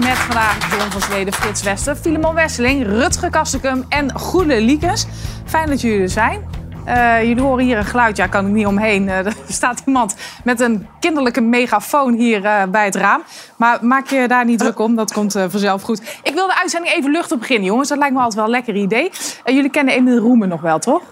[0.00, 5.06] met vandaag John van Zweden, Frits Wester, Filemon Wesseling, Rutger Kastekum en Goede Liekes.
[5.44, 6.51] Fijn dat jullie er zijn.
[6.92, 9.08] Eh, jullie horen hier een geluidje, ja, kan ik niet omheen.
[9.08, 13.22] Eh, er staat iemand met een kinderlijke megafoon hier eh, bij het raam.
[13.56, 16.20] Maar maak je daar niet druk om, dat komt vanzelf goed.
[16.22, 17.88] Ik wil de uitzending even luchtig beginnen, jongens.
[17.88, 19.10] Dat lijkt me altijd wel een lekker idee.
[19.44, 21.02] Jullie kennen Emil Roemen nog wel, toch?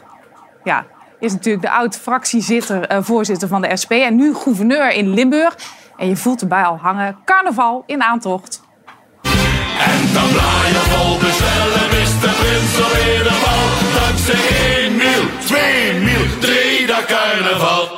[0.64, 0.86] Ja,
[1.18, 5.56] is natuurlijk de oud-fractievoorzitter van de SP en nu gouverneur in Limburg.
[5.96, 7.16] En je voelt erbij al hangen.
[7.24, 8.68] Carnaval in aantocht.
[9.88, 13.66] En dan blaaien vol bestellen is de prins alweer de bal.
[14.00, 14.40] Dankzij
[14.84, 17.88] 1 mil, 2 mil, 3 dat carnaval.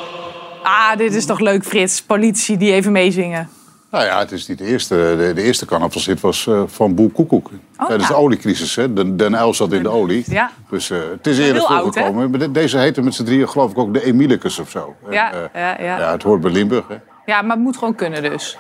[0.63, 2.03] Ah, dit is toch leuk, Frits.
[2.03, 3.49] Politie die even meezingen.
[3.91, 4.95] Nou ja, het is niet de eerste.
[5.19, 7.51] De, de eerste carnavalshit was eh, van Boel Koekoek.
[7.87, 8.15] Tijdens ja.
[8.15, 8.77] de oliecrisis.
[8.77, 8.93] Hè.
[8.93, 10.25] Den, Den Uyl zat in de olie.
[10.27, 10.51] Ja.
[10.71, 12.39] Dus eh, het is eerder voorgekomen.
[12.39, 14.95] De- Deze heette met z'n drieën geloof ik ook de Emilicus of zo.
[15.07, 15.99] En, Ja, eh, ja, ja.
[15.99, 16.85] ja, het hoort bij Limburg.
[16.89, 16.95] Hè.
[17.27, 18.59] Ja, maar het moet gewoon kunnen dus.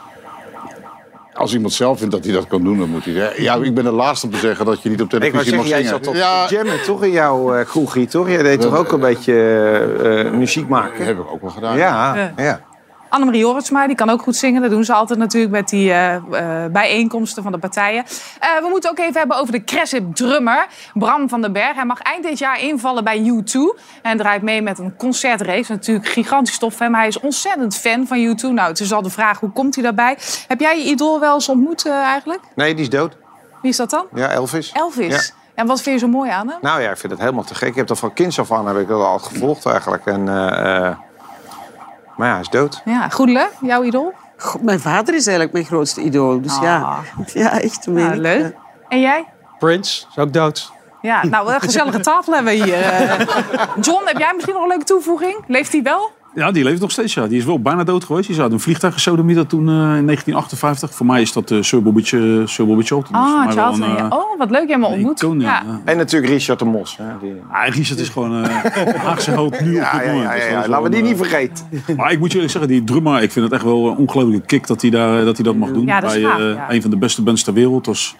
[1.32, 3.14] Als iemand zelf vindt dat hij dat kan doen, dan moet hij.
[3.14, 3.30] hè.
[3.36, 5.68] Ja, ik ben de laatste om te zeggen dat je niet op televisie mag zeggen,
[5.68, 5.90] jij zingen.
[5.90, 8.28] zat toch ja, jammen toch in jouw uh, kroegie, toch?
[8.28, 11.04] Jij deed toch ook een beetje eh, eh, muziek dat maken?
[11.04, 11.76] heb ik ook wel gedaan.
[11.76, 12.60] Ja, Ja.
[13.12, 14.62] Annemarie Jorritsma, die kan ook goed zingen.
[14.62, 18.04] Dat doen ze altijd natuurlijk met die eh, eh, bijeenkomsten van de partijen.
[18.38, 21.74] Eh, we moeten ook even hebben over de Cressip drummer Bram van den Berg.
[21.74, 23.80] Hij mag eind dit jaar invallen bij U2.
[24.02, 25.72] En draait mee met een concertrace.
[25.72, 26.94] Natuurlijk gigantisch tof van hem.
[26.94, 28.40] Hij is ontzettend fan van U2.
[28.40, 30.18] Nou, het is al de vraag, hoe komt hij daarbij?
[30.48, 32.40] Heb jij je idool wel eens ontmoet eigenlijk?
[32.54, 33.16] Nee, die is dood.
[33.62, 34.06] Wie is dat dan?
[34.14, 34.72] Ja, Elvis.
[34.72, 35.34] Elvis.
[35.54, 36.58] En wat vind je zo mooi aan hem?
[36.60, 37.68] Nou ja, ik vind het helemaal te gek.
[37.68, 40.06] Ik heb dat van kinds af aan heb ik dat al gevolgd eigenlijk.
[40.06, 40.28] En,
[42.16, 42.82] maar ja, hij is dood.
[42.84, 44.12] Ja, Goedele, jouw idool?
[44.38, 46.40] God, mijn vader is eigenlijk mijn grootste idool.
[46.40, 46.62] Dus Ah.
[46.62, 48.54] ja, ja, echt een Nou, leuk.
[48.88, 49.24] En jij?
[49.58, 50.72] Prince is ook dood.
[51.00, 52.82] Ja, nou, een gezellige tafel hebben we hier.
[52.92, 53.20] Eh,
[53.80, 55.44] John, heb jij misschien nog een leuke toevoeging?
[55.46, 56.10] Leeft hij wel?
[56.34, 57.14] Ja, die leeft nog steeds.
[57.14, 57.26] Ja.
[57.26, 58.26] Die is wel bijna dood geweest.
[58.26, 60.94] Die zat een vliegtuig gesodemieterd toen eh, in 1958.
[60.94, 63.02] Voor mij is dat uh, Sir Bobby, Sir Charlton.
[63.04, 63.82] Voor Ah, mij wel Charlton.
[63.82, 64.08] een, ja.
[64.10, 65.22] eh, Oh, wat leuk, jij me ontmoet.
[65.22, 65.46] icoon, ja.
[65.66, 65.80] Ja.
[65.84, 66.96] En natuurlijk Richard de Mos.
[66.96, 67.34] Hè, die...
[67.50, 68.64] Ah, Richard is gewoon eh
[69.04, 70.42] Haagse held nu op Ja, dit ja, moment.
[70.42, 71.64] ja, Dus Laten we die niet vergeten.
[71.86, 73.96] eh, Maar ik moet je eerlijk zeggen, die drummer, ik vind het echt wel een
[73.96, 75.86] ongelooflijke kick dat hij, daar, dat, hij dat mag doen.
[75.86, 77.84] Ja, dat is Bij eh, een van de beste bands ter wereld.
[77.84, 78.14] Dus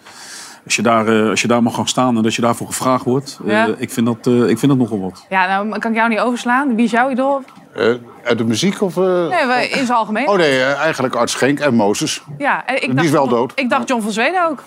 [0.64, 3.04] als je, daar, eh, als je daar mag gaan staan en dat je daarvoor gevraagd
[3.04, 3.68] wordt, eh, Ja.
[3.76, 5.26] ik, vind dat, eh, ik vind dat nogal wat.
[5.28, 6.74] Ja, nou kan ik jou niet overslaan.
[6.76, 7.42] Wie is jouw idool?
[7.74, 7.84] Eh,
[8.24, 8.96] uit de muziek of.
[8.96, 9.02] eh?
[9.28, 10.28] Nee, in zijn algemeen.
[10.28, 12.22] Oh nee, eigenlijk Art Schenk en Mozes.
[12.38, 13.52] Ja, en ik Die dacht, is wel dood.
[13.54, 14.62] Ik dacht John van Zweden ook.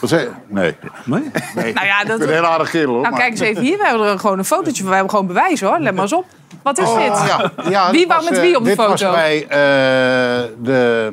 [0.00, 0.30] Wat zei je?
[0.48, 0.76] Nee.
[1.04, 1.22] Nee?
[1.54, 1.72] nee.
[1.72, 2.12] Nou ja, dat...
[2.20, 3.00] Ik ben een heel aardig kerel hoor.
[3.02, 3.78] Nou, maar- kijk eens even hier.
[3.78, 4.86] We hebben er gewoon een fotootje van.
[4.88, 5.78] We hebben gewoon bewijs hoor.
[5.78, 6.24] Let maar eens op.
[6.62, 7.10] Wat is dit?
[7.10, 7.50] Oh, ja.
[7.70, 9.12] Ja, Wie dit wou was, met wie op de dit was foto?
[9.12, 11.08] bij eh, de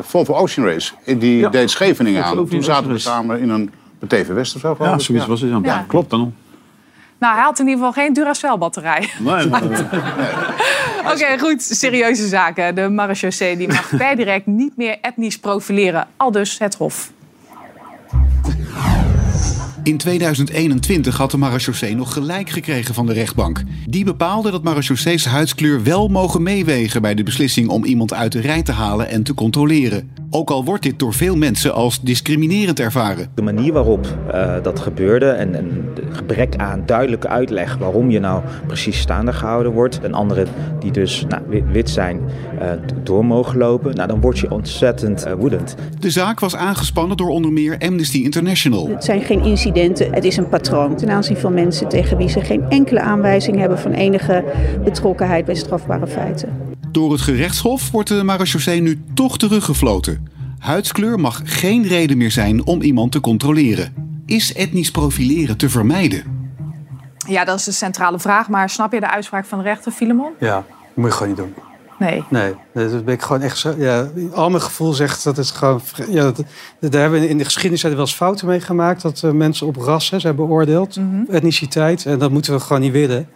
[0.00, 0.92] Volvo Ocean Race.
[1.04, 1.48] Die Ja.
[1.48, 2.48] deed Scheveningen aan.
[2.48, 4.76] Toen zaten we samen in een bij TV West of zo.
[4.78, 5.50] Ja, zoiets was het.
[5.50, 5.58] Ja.
[5.62, 5.84] Ja.
[5.88, 6.34] Klopt dan.
[7.18, 9.08] Nou, hij had in ieder geval geen Duracell-batterij.
[9.18, 9.46] Nee.
[11.12, 11.62] Oké, goed.
[11.62, 12.74] Serieuze zaken.
[12.74, 16.06] De marechaussee die mag per direct niet meer etnisch profileren.
[16.16, 17.10] Al dus het Hof.
[19.88, 23.62] In 2021 had de marechaussee nog gelijk gekregen van de rechtbank.
[23.86, 28.40] Die bepaalde dat marechaussees huidskleur wel mogen meewegen bij de beslissing om iemand uit de
[28.40, 30.10] rij te halen en te controleren.
[30.30, 33.28] Ook al wordt dit door veel mensen als discriminerend ervaren.
[33.34, 38.18] De manier waarop eh, dat gebeurde en, en het gebrek aan duidelijke uitleg waarom je
[38.18, 40.00] nou precies staande gehouden wordt.
[40.00, 40.46] En anderen
[40.80, 42.20] die dus nou, wi- wit zijn
[42.60, 42.70] eh,
[43.02, 43.94] door mogen lopen.
[43.94, 45.74] Nou, dan word je ontzettend eh, woedend.
[45.98, 48.88] De zaak was aangespannen door onder meer Amnesty International.
[48.88, 52.40] Het zijn geen incidenten, het is een patroon ten aanzien van mensen tegen wie ze
[52.40, 54.44] geen enkele aanwijzing hebben van enige
[54.84, 56.76] betrokkenheid bij strafbare feiten.
[56.90, 60.28] Door het gerechtshof wordt de marechaussee nu toch teruggefloten.
[60.58, 63.94] Huidskleur mag geen reden meer zijn om iemand te controleren.
[64.26, 66.22] Is etnisch profileren te vermijden?
[67.28, 68.48] Ja, dat is de centrale vraag.
[68.48, 70.32] Maar snap je de uitspraak van de rechter, Filemon?
[70.40, 70.64] Ja, dat
[70.94, 71.67] moet je gewoon niet doen.
[71.98, 72.24] Nee.
[72.28, 73.74] Nee, dat ben ik gewoon echt zo.
[73.76, 75.80] Ja, al mijn gevoel zegt dat het gewoon.
[76.10, 76.36] Ja, dat,
[76.80, 79.02] dat- daar hebben we in de geschiedenis hebben we wel eens fouten mee gemaakt.
[79.02, 81.22] Dat eh, mensen op ras hè, zijn beoordeeld, Mhm.
[81.30, 82.06] etniciteit.
[82.06, 83.28] En dat moeten we gewoon niet willen.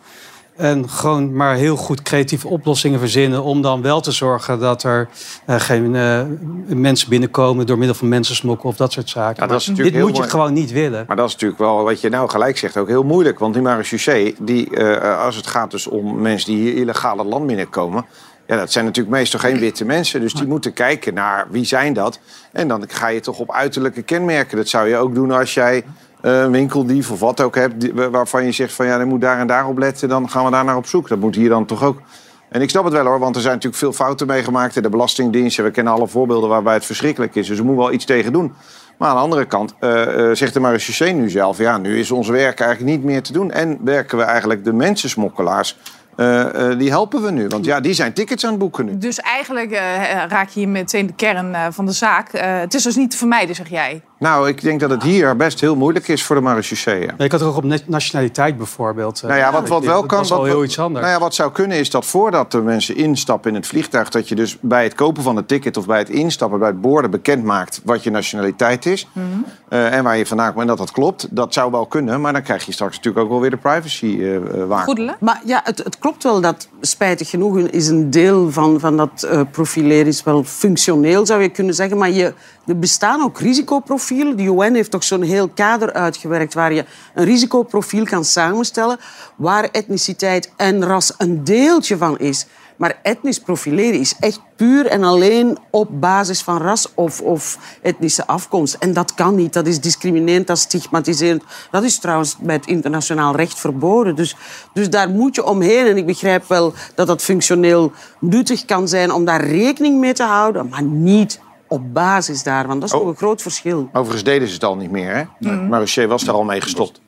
[0.56, 3.42] En gewoon maar heel goed creatieve oplossingen verzinnen.
[3.42, 5.08] om dan wel te zorgen dat er
[5.46, 6.20] eh, geen eh,
[6.66, 7.66] mensen binnenkomen.
[7.66, 9.42] door middel van mensensmokkel of dat soort zaken.
[9.42, 11.04] Ja, dat is dit moet je gewoon niet willen.
[11.06, 13.38] Maar dat is natuurlijk wel, wat je nou gelijk zegt, ook heel moeilijk.
[13.38, 17.26] Want die marechaussee, die, eh, als het gaat dus om mensen die hier illegaal het
[17.26, 18.04] land binnenkomen...
[18.46, 20.20] Ja, dat zijn natuurlijk meestal geen witte mensen.
[20.20, 22.20] Dus die moeten kijken naar wie zijn dat.
[22.52, 24.56] En dan ga je toch op uiterlijke kenmerken.
[24.56, 25.84] Dat zou je ook doen als jij
[26.20, 27.92] eh, een winkeldief of wat ook hebt...
[28.10, 30.08] waarvan je zegt van ja, dan moet daar en daar op letten.
[30.08, 31.08] Dan gaan we daar naar op zoek.
[31.08, 32.00] Dat moet hier dan toch ook...
[32.48, 34.76] En ik snap het wel hoor, want er zijn natuurlijk veel fouten meegemaakt.
[34.76, 37.46] in De Belastingdienst, en we kennen alle voorbeelden waarbij het verschrikkelijk is.
[37.46, 38.52] Dus er moet wel iets tegen doen.
[38.98, 41.58] Maar aan de andere kant eh, eh, zegt de marechaussee nu zelf...
[41.58, 43.50] ja, nu is ons werk eigenlijk niet meer te doen.
[43.50, 45.78] En werken we eigenlijk de mensensmokkelaars...
[46.16, 47.48] eh, die helpen we nu.
[47.48, 48.98] Want ja, die zijn tickets aan het boeken nu.
[48.98, 49.80] Dus eigenlijk eh,
[50.28, 52.32] raak je hier meteen de kern van de zaak.
[52.32, 54.02] Het is dus niet te vermijden, zeg jij.
[54.22, 57.00] Nou, ik denk dat het hier best heel moeilijk is voor de marechaussee.
[57.00, 57.14] ja.
[57.18, 59.20] Ja, Ik had er ook op na- nationaliteit bijvoorbeeld.
[59.22, 60.20] eh, Nou ja, wat, wat wel dat kan.
[60.20, 61.04] is wel wat, heel iets anders.
[61.04, 64.28] Nou ja, wat zou kunnen is dat voordat de mensen instappen in het vliegtuig, dat
[64.28, 67.10] je dus bij het kopen van het ticket of bij het instappen, bij het boorden
[67.10, 69.08] bekend maakt wat je nationaliteit is.
[69.12, 69.26] Mhm.
[69.68, 71.26] eh, en waar je vandaan komt en dat dat klopt.
[71.30, 74.18] Dat zou wel kunnen, maar dan krijg je straks natuurlijk ook wel weer de privacy
[74.20, 74.84] eh eh, waar.
[74.84, 75.16] Goedelen?
[75.20, 79.22] Maar ja, het, het klopt wel dat, spijtig genoeg, is een deel van, van dat
[79.22, 81.98] eh, profileren is wel functioneel, zou je kunnen zeggen.
[81.98, 82.32] Maar je,
[82.66, 84.36] er bestaan ook risicoprofielen.
[84.36, 88.98] De UN heeft toch zo'n heel kader uitgewerkt waar je een risicoprofiel kan samenstellen,
[89.36, 92.46] waar etniciteit en ras een deeltje van is.
[92.76, 98.26] Maar etnisch profileren is echt puur en alleen op basis van ras of, of etnische
[98.26, 98.74] afkomst.
[98.74, 99.52] En dat kan niet.
[99.52, 101.42] Dat is discriminerend, dat is stigmatiserend.
[101.70, 104.16] Dat is trouwens bij het internationaal recht verboden.
[104.16, 104.36] Dus,
[104.72, 105.86] dus daar moet je omheen.
[105.86, 110.22] En ik begrijp wel dat dat functioneel nuttig kan zijn om daar rekening mee te
[110.22, 111.40] houden, maar niet
[111.72, 112.80] op basis daarvan.
[112.80, 113.88] Dat is toch een groot verschil.
[113.92, 115.22] Overigens deden ze het al niet meer, hè?
[115.38, 116.92] Maar Marochet was daar al mee gestopt.
[116.92, 117.00] Dus,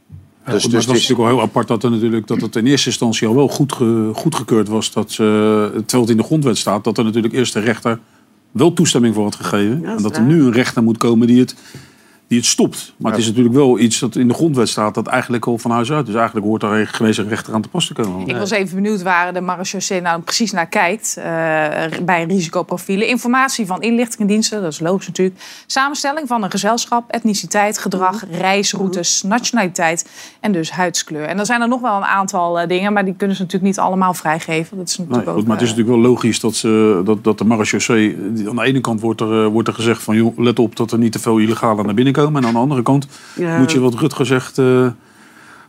[0.44, 2.66] Dus, maar dus het was natuurlijk wel heel apart dat, er natuurlijk, dat het in
[2.66, 4.92] eerste instantie al wel goed ge, goedgekeurd was.
[4.92, 5.22] Dat, ze,
[5.72, 7.98] terwijl het in de grondwet staat, dat er natuurlijk eerst de rechter
[8.50, 9.80] wel toestemming voor had gegeven.
[9.80, 11.54] Ja, en dat er nu een rechter moet komen die het,
[12.28, 12.94] die het stopt.
[12.96, 15.70] Maar het is natuurlijk wel iets dat in de grondwet staat dat eigenlijk al van
[15.70, 16.06] huis uit.
[16.06, 18.26] Dus eigenlijk hoort daar geen rechter aan te pas te komen.
[18.26, 21.24] Ik was even benieuwd waar de marechaussee nou precies naar kijkt eh,
[22.02, 23.08] bij risicoprofielen.
[23.08, 25.40] Informatie van inlichtingendiensten, dat is logisch natuurlijk.
[25.66, 30.08] Samenstelling van een gezelschap, etniciteit, gedrag, reisroutes, nationaliteit
[30.40, 31.24] en dus huidskleur.
[31.24, 33.70] En dan zijn er nog wel een aantal eh, dingen, maar die kunnen ze natuurlijk
[33.70, 34.76] niet allemaal vrijgeven.
[34.76, 37.02] Dat is Nee, natuurlijk goed, ook, maar het is eh, natuurlijk wel logisch dat, ze,
[37.04, 38.16] dat, dat de marechaussee...
[38.48, 40.16] Aan de ene kant wordt er, wordt er gezegd van...
[40.16, 42.23] Joh, let op dat er niet te veel illegalen naar binnen komen.
[42.28, 43.58] En aan de andere kant Ja.
[43.58, 44.58] moet je, wat Rutger zegt...
[44.58, 44.86] eh,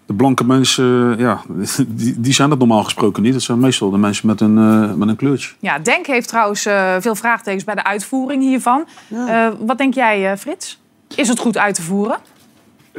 [0.05, 1.41] de blanke mensen, eh, ja,
[1.87, 3.33] die, die zijn dat normaal gesproken niet.
[3.33, 5.51] Dat zijn meestal de mensen met een, eh, met een kleurtje.
[5.59, 8.85] Ja, Denk heeft trouwens eh, veel vraagtekens bij de uitvoering hiervan.
[9.27, 10.81] Eh, wat denk jij, eh, Frits?
[11.15, 12.17] Is het goed uit te voeren?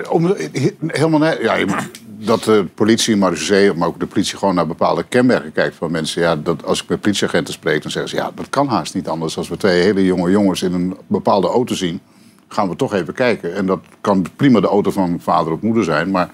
[0.09, 1.39] Om, he- helemaal net.
[1.43, 5.03] Ja, je moet- dat de politie en marechaussee, maar ook de politie gewoon naar bepaalde
[5.09, 6.23] kenmerken kijkt van mensen.
[6.23, 9.09] Ja, dat, als ik met politieagenten spreek, dan zeggen ze ja, dat kan haast niet
[9.09, 9.37] anders.
[9.37, 12.01] Als we twee hele jonge jongens in een bepaalde auto zien,
[12.49, 13.55] gaan we toch even kijken.
[13.55, 16.11] En dat kan prima de auto van vader of moeder zijn.
[16.11, 16.31] Maar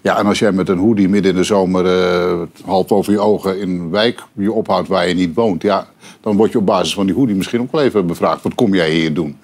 [0.00, 3.20] ja, en als jij met een hoodie midden in de zomer eh, half over je
[3.20, 5.86] ogen in een wijk je ophoudt waar je niet woont, ja,
[6.20, 8.42] dan word je op basis van die hoodie misschien ook wel even bevraagd.
[8.42, 9.36] Wat kom jij hier doen?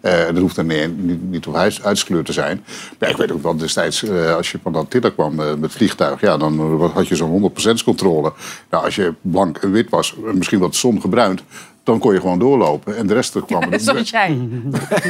[0.00, 1.80] Eh, dat hoeft dan niet, niet, op huis,
[2.24, 2.64] te zijn.
[2.98, 6.20] Maar ik weet ook wel destijds, eh, als je van Antilla kwam eh, met vliegtuig,
[6.20, 8.32] ja, dan had je zo'n 100% controle.
[8.70, 11.42] Nou, als je blank en wit was, misschien wat zongebruind,
[11.88, 12.96] dan kon je gewoon doorlopen.
[12.96, 14.38] En de rest er kwam er- Zoals jij.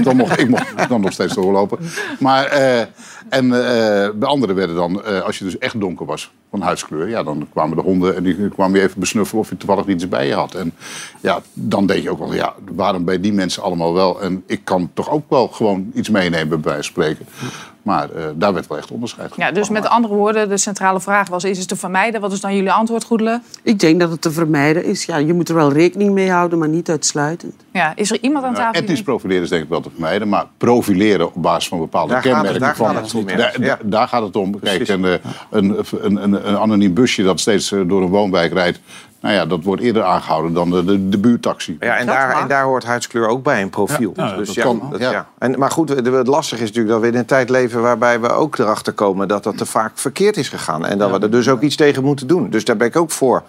[0.03, 1.79] dan mocht, ik mocht dan nog steeds doorlopen.
[2.19, 2.81] Maar, eh,
[3.29, 7.09] en eh, de anderen werden dan, eh, als je dus echt donker was van huidskleur,
[7.09, 10.09] ja, dan kwamen de honden en die kwamen je even besnuffelen of je toevallig niets
[10.09, 10.55] bij je had.
[10.55, 10.73] En
[11.21, 14.23] ja, dan denk je ook wel, ja, waarom bij die mensen allemaal wel?
[14.23, 17.27] En ik kan toch ook wel gewoon iets meenemen, bij spreken.
[17.89, 21.29] Maar eh, daar werd wel echt onderscheid Ja, dus met andere woorden, de centrale vraag
[21.29, 22.21] was: is het te vermijden?
[22.21, 23.41] Wat is dan jullie antwoord, Goedele?
[23.63, 25.05] Ik denk dat het te vermijden is.
[25.05, 27.55] Ja, je moet er wel rekening mee houden, maar niet uitsluitend.
[27.73, 28.73] Ja, is er iemand aan tafel?
[28.73, 32.13] die etnisch profileren is denk ik wel te vermijden, maar profileren op basis van bepaalde
[32.13, 32.61] Daar gaat het- kenmerken.
[32.67, 33.37] daar van, gaat het om, ja.
[33.37, 33.79] Daar, Ja.
[33.83, 34.61] daar gaat het om.
[34.61, 35.13] Kijk, en, eh,
[35.51, 38.81] een, een, een, een anoniem busje dat steeds eh, door een woonwijk rijdt,
[39.21, 41.77] nou ja, dat wordt eerder aangehouden dan de, de, de buurtaxi.
[41.81, 44.13] Ja, en daar, en daar hoort huidskleur ook bij, een profiel.
[44.17, 45.11] Ja, ja, dus dat ja, kan, dat- ja.
[45.11, 45.27] ja.
[45.39, 48.29] En, maar goed, het lastige is natuurlijk dat we in een tijd leven waarbij we
[48.29, 50.87] ook erachter komen dat dat te vaak verkeerd is gegaan.
[50.87, 52.51] En dat we er dus ook iets tegen moeten doen.
[52.51, 53.43] Dus daar ben ik ook voor.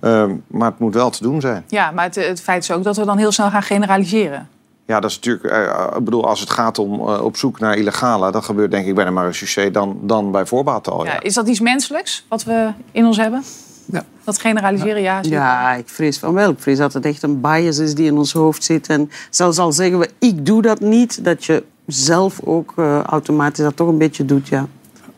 [0.00, 1.64] Ehm, maar het moet wel te doen zijn.
[1.68, 4.48] Ja, maar het, het feit is ook dat we dan heel snel gaan generaliseren.
[4.86, 5.44] Ja, dat is natuurlijk.
[5.44, 8.86] eh, ik bedoel, als het gaat om eh, op zoek naar illegale, dat gebeurt denk
[8.86, 11.04] ik bij de marechaussee dan, dan bij voorbaat al.
[11.04, 11.12] Ja.
[11.12, 13.42] Ja, is dat iets menselijks wat we in ons hebben?
[13.86, 14.04] Ja.
[14.24, 15.18] Dat generaliseren, ja.
[15.22, 16.50] Ja, ik vrees van wel.
[16.50, 18.88] Ik vrees dat het echt een bias is die in ons hoofd zit.
[18.88, 23.64] En zelfs al zeggen we, ik doe dat niet, dat je zelf ook eh, automatisch
[23.64, 24.66] dat toch een beetje doet, ja.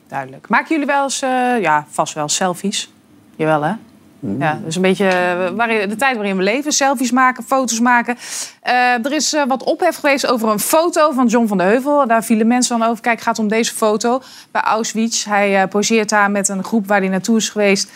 [0.08, 0.49] Duidelijk.
[0.49, 2.92] Maken jullie wel eens, eh, ja, vast wel selfies?
[3.37, 3.73] Jawel, hè?
[4.38, 6.73] Ja, dus een beetje eh, waarin, de tijd waarin we leven.
[6.73, 8.16] Selfies maken, foto's maken.
[8.61, 12.06] Eh, er is eh, wat ophef geweest over een foto van John van de Heuvel.
[12.06, 13.02] Daar vielen mensen dan over.
[13.02, 15.25] Kijk, het gaat om deze foto bij Auschwitz.
[15.25, 17.90] Hij poseert daar met een groep waar hij naartoe is geweest.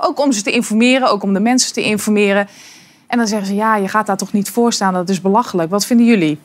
[0.00, 2.48] Ook om ze te informeren, ook om de mensen te informeren.
[3.06, 4.92] En dan zeggen ze, ja, je gaat daar toch niet voor staan.
[4.92, 5.70] Dat is belachelijk.
[5.70, 6.38] Wat vinden jullie?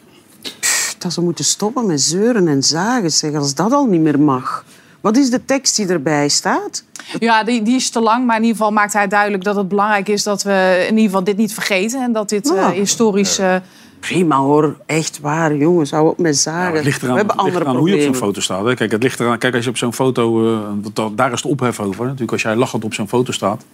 [0.98, 4.66] Dat ze moeten stoppen met zeuren en zagen, zeg, als dat al niet meer mag.
[5.01, 6.84] Wat is de tekst die erbij staat?
[7.20, 8.25] Ja, die, die is te lang.
[8.25, 11.03] Maar in ieder geval maakt hij duidelijk dat het belangrijk is dat we in ieder
[11.10, 12.01] geval dit niet vergeten.
[12.03, 12.72] En dat dit eh, Ja.
[12.72, 13.56] historisch eh,
[14.00, 16.84] Prima hoor, echt waar, jongens, hou op met zagen.
[16.84, 18.15] We hebben het andere eraan hoe je op zo'n problemen.
[18.15, 18.65] foto staat.
[18.65, 18.74] Hè.
[18.74, 20.53] Kijk, het ligt eraan, kijk, als je op zo'n foto...
[20.96, 22.03] eh, daar is de ophef over.
[22.03, 23.65] Natuurlijk, als jij lachend op zo'n foto staat...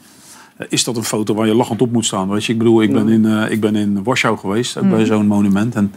[0.70, 2.30] is dat een foto waar je lachend op moet staan.
[2.30, 2.52] Weet je?
[2.52, 4.78] Ik bedoel, ik ben in, eh, ik ben in Warschau geweest.
[4.78, 5.76] ook Bij zo'n monument.
[5.76, 5.94] En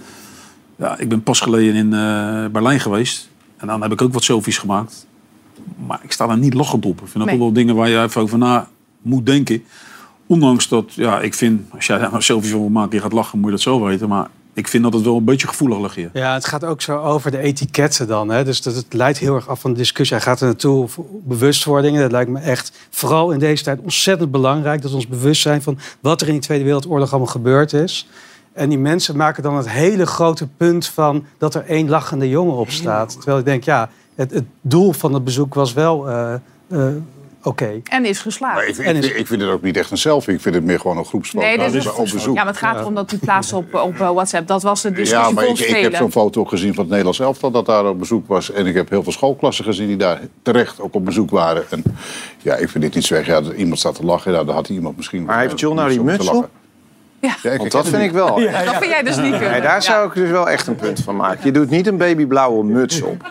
[0.77, 3.29] ja, ik ben pas geleden in eh, Berlijn geweest.
[3.57, 5.07] En dan heb ik ook wat selfies gemaakt.
[5.87, 6.93] Maar ik sta daar niet lachend op.
[6.93, 7.35] Ik vind dat Nee.
[7.35, 8.69] toch wel dingen waar je even over na
[9.03, 9.63] moet denken.
[10.27, 11.61] Ondanks dat, ja, ik vind...
[11.75, 13.83] Als jij daar een selfie van wil maken, je gaat lachen, moet je dat zelf
[13.83, 14.09] weten.
[14.09, 16.11] Maar ik vind dat het wel een beetje gevoelig ligt hier.
[16.13, 18.29] Ja, het gaat ook zo over de etiketten dan.
[18.31, 18.45] Hè?
[18.45, 20.17] Dus dat, het leidt heel erg af van de discussie.
[20.17, 21.99] Hij gaat er naartoe voor bewustwording.
[21.99, 24.83] Dat lijkt me echt, vooral in deze tijd, ontzettend belangrijk.
[24.83, 28.09] Dat we ons bewust zijn van wat er in die Tweede Wereldoorlog allemaal gebeurd is.
[28.53, 32.57] En die mensen maken dan het hele grote punt van dat er één lachende jongen
[32.57, 33.13] op staat.
[33.13, 36.35] Terwijl ik denk, ja, het, het doel van het bezoek was wel eh,
[36.69, 36.87] eh,
[37.43, 37.81] oké.
[37.85, 38.69] En is geslaagd.
[38.69, 40.35] Ik, En ik, is- ik vind het ook niet echt een selfie.
[40.35, 41.47] Ik vind het meer gewoon een groepsfoto.
[41.47, 42.35] Nee, dat Dus is op bezoek.
[42.37, 44.47] Ja, maar het gaat erom dat u plaatst op, op eh, WhatsApp.
[44.47, 46.89] Dat was de discussie Ja, maar ik, ik heb zo'n foto ook gezien van het
[46.89, 48.51] Nederlands elftal dat daar op bezoek was.
[48.53, 51.65] En ik heb heel veel schoolklassen gezien die daar terecht ook op bezoek waren.
[51.71, 51.83] En
[52.43, 53.27] ja, ik vind dit niet zo erg.
[53.27, 55.25] Ja, iemand staat te lachen, ja, dan had iemand misschien...
[55.25, 56.49] Maar heeft John nou die muts op?
[57.21, 57.35] Ja.
[57.43, 58.27] Ja, Want dat vind ik wel.
[58.65, 59.51] Dat vind jij dus niet kunnen.
[59.51, 61.41] Nee, daar zou ik dus wel echt een punt van maken.
[61.45, 63.31] Je doet niet een babyblauwe muts op.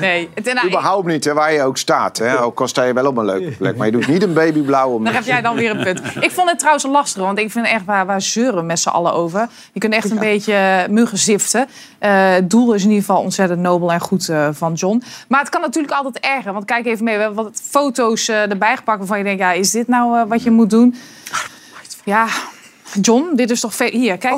[0.00, 0.28] Nee.
[0.34, 2.18] Het- nou, Überhaupt niet, hè, waar je ook staat.
[2.18, 2.40] Hè.
[2.42, 3.76] Ook al sta je wel op een leuke plek.
[3.76, 5.14] Maar je doet niet een babyblauwe Daar muts.
[5.14, 6.00] heb jij dan weer een punt.
[6.20, 8.88] Ik vond het trouwens lastig, want ik vind echt waar, waar zeuren we met z'n
[8.88, 9.48] allen over.
[9.72, 11.66] Je kunt echt een beetje muggen ziften.
[11.98, 15.02] Eh, het doel is in ieder geval ontzettend nobel en goed eh, van John.
[15.28, 16.52] Maar het kan natuurlijk altijd erger.
[16.52, 19.52] Want kijk even mee, we hebben wat foto's eh, erbij gepakt waarvan je denkt, ja,
[19.52, 20.94] is dit nou eh, wat je moet doen?
[22.04, 22.26] Ja,
[23.00, 23.88] John, dit is toch veel...
[23.90, 24.34] Hier, kijk.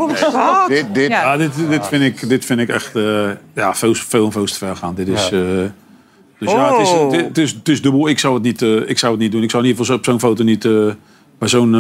[0.69, 1.21] Dit, dit, Ja.
[1.23, 4.45] Ja, dit, dit, vind ik, dit vind ik echt eh, ja, veel, veel en veel
[4.45, 4.95] te ver gaan.
[4.95, 5.41] Dit is, eh,
[6.39, 7.11] dus ja, het is, Oh.
[7.13, 8.09] het, het is, het is dubbel.
[8.09, 9.43] Ik zou het niet, eh, ik zou het niet doen.
[9.43, 10.65] Ik zou in ieder geval zo- op zo'n foto niet...
[10.65, 10.87] eh,
[11.39, 11.71] bij, zo'n,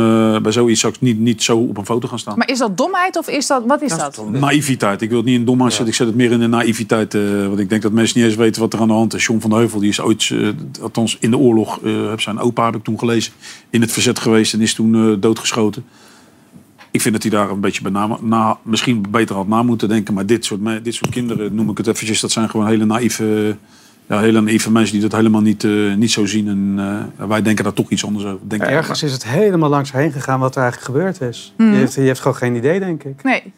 [0.42, 2.38] bij zoiets zou ik niet, niet zo op een foto gaan staan.
[2.38, 3.62] Maar is dat domheid of is dat...
[3.66, 4.22] Wat is dat?
[4.30, 5.02] Naïviteit.
[5.02, 5.88] Ik wil het niet in domheid zetten.
[5.88, 7.14] Ik zet het meer in de naïviteit.
[7.14, 9.24] eh, want ik denk dat mensen niet eens weten wat er aan de hand is.
[9.26, 10.32] John van de Heuvel, die is ooit,
[10.82, 13.32] althans in de oorlog, eh, heb zijn opa heb ik toen gelezen,
[13.70, 15.84] in het verzet geweest en is toen eh, doodgeschoten.
[16.90, 19.88] Ik vind dat hij daar een beetje bij na, na- misschien beter had na moeten
[19.88, 20.14] denken.
[20.14, 23.56] Maar dit soort, dit soort kinderen, noem ik het eventjes, dat zijn gewoon hele naïeve,
[24.08, 26.48] ja, hele naïeve mensen die dat helemaal niet, eh, niet zo zien.
[26.48, 26.74] En
[27.18, 28.48] eh, wij denken daar toch iets anders over.
[28.48, 28.68] Denk ik.
[28.68, 31.54] Ergens is het helemaal langs heen gegaan wat er eigenlijk gebeurd is.
[31.56, 31.70] Mhm.
[31.70, 33.22] Je, heeft, je heeft gewoon geen idee, denk ik.
[33.22, 33.52] Nee,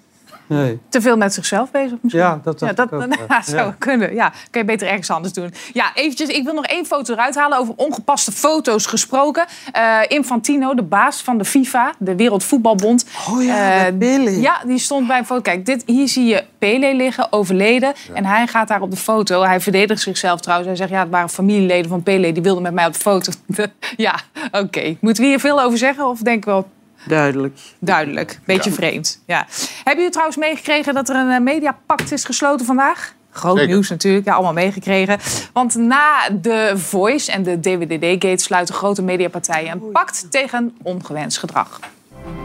[0.50, 0.78] Nee.
[0.88, 2.22] te veel met zichzelf bezig misschien.
[2.22, 2.90] Ja, dat ja, dat
[3.28, 3.42] ja.
[3.42, 3.74] zou Ja.
[3.78, 4.14] kunnen.
[4.14, 5.52] Ja, kan je beter ergens anders doen.
[5.72, 9.44] Ja, eventjes, ik wil nog één foto eruit halen over ongepaste foto's gesproken.
[9.72, 13.04] Eh, Infantino, de baas van de FIFA, de Wereldvoetbalbond.
[13.30, 14.40] Oh ja, Pele.
[14.40, 15.40] Ja, die stond bij een foto.
[15.40, 17.92] Kijk, dit, hier zie je Pele liggen, overleden.
[18.14, 19.42] En hij gaat daar op de foto.
[19.42, 20.68] Hij verdedigt zichzelf trouwens.
[20.68, 22.32] Hij zegt, ja, het waren familieleden van Pele.
[22.32, 23.32] Die wilden met mij op de foto.
[23.96, 24.14] ja,
[24.52, 24.96] oké.
[25.00, 26.06] Moeten we hier veel over zeggen?
[26.06, 26.68] Of denk ik wel
[27.04, 27.58] Duidelijk.
[27.78, 28.40] duidelijk?
[28.44, 29.22] Beetje vreemd.
[29.26, 29.46] Ja.
[29.76, 33.14] Hebben jullie trouwens meegekregen dat er een eh, mediapact is gesloten vandaag?
[33.32, 33.72] Groot Zeker.
[33.72, 35.18] nieuws natuurlijk, ja, allemaal meegekregen.
[35.52, 41.80] Want na de Voice en de DWDD-gate sluiten grote mediapartijen een pact tegen ongewenst gedrag.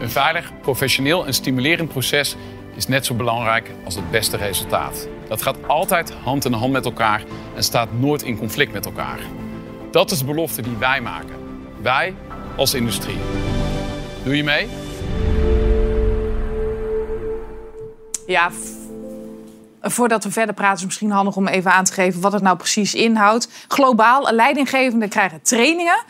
[0.00, 2.36] Een veilig, professioneel en stimulerend proces
[2.76, 5.08] is net zo belangrijk als het beste resultaat.
[5.28, 7.22] Dat gaat altijd hand in hand met elkaar
[7.56, 9.18] en staat nooit in conflict met elkaar.
[9.90, 11.34] Dat is de belofte die wij maken.
[11.82, 12.14] Wij
[12.56, 13.45] als industrie.
[14.26, 14.68] Doe je mee?
[18.26, 18.50] Ja,
[19.80, 22.42] voordat we verder praten is het misschien handig om even aan te geven wat het
[22.42, 23.48] nou precies inhoudt.
[23.68, 26.04] Globaal, leidinggevenden krijgen trainingen.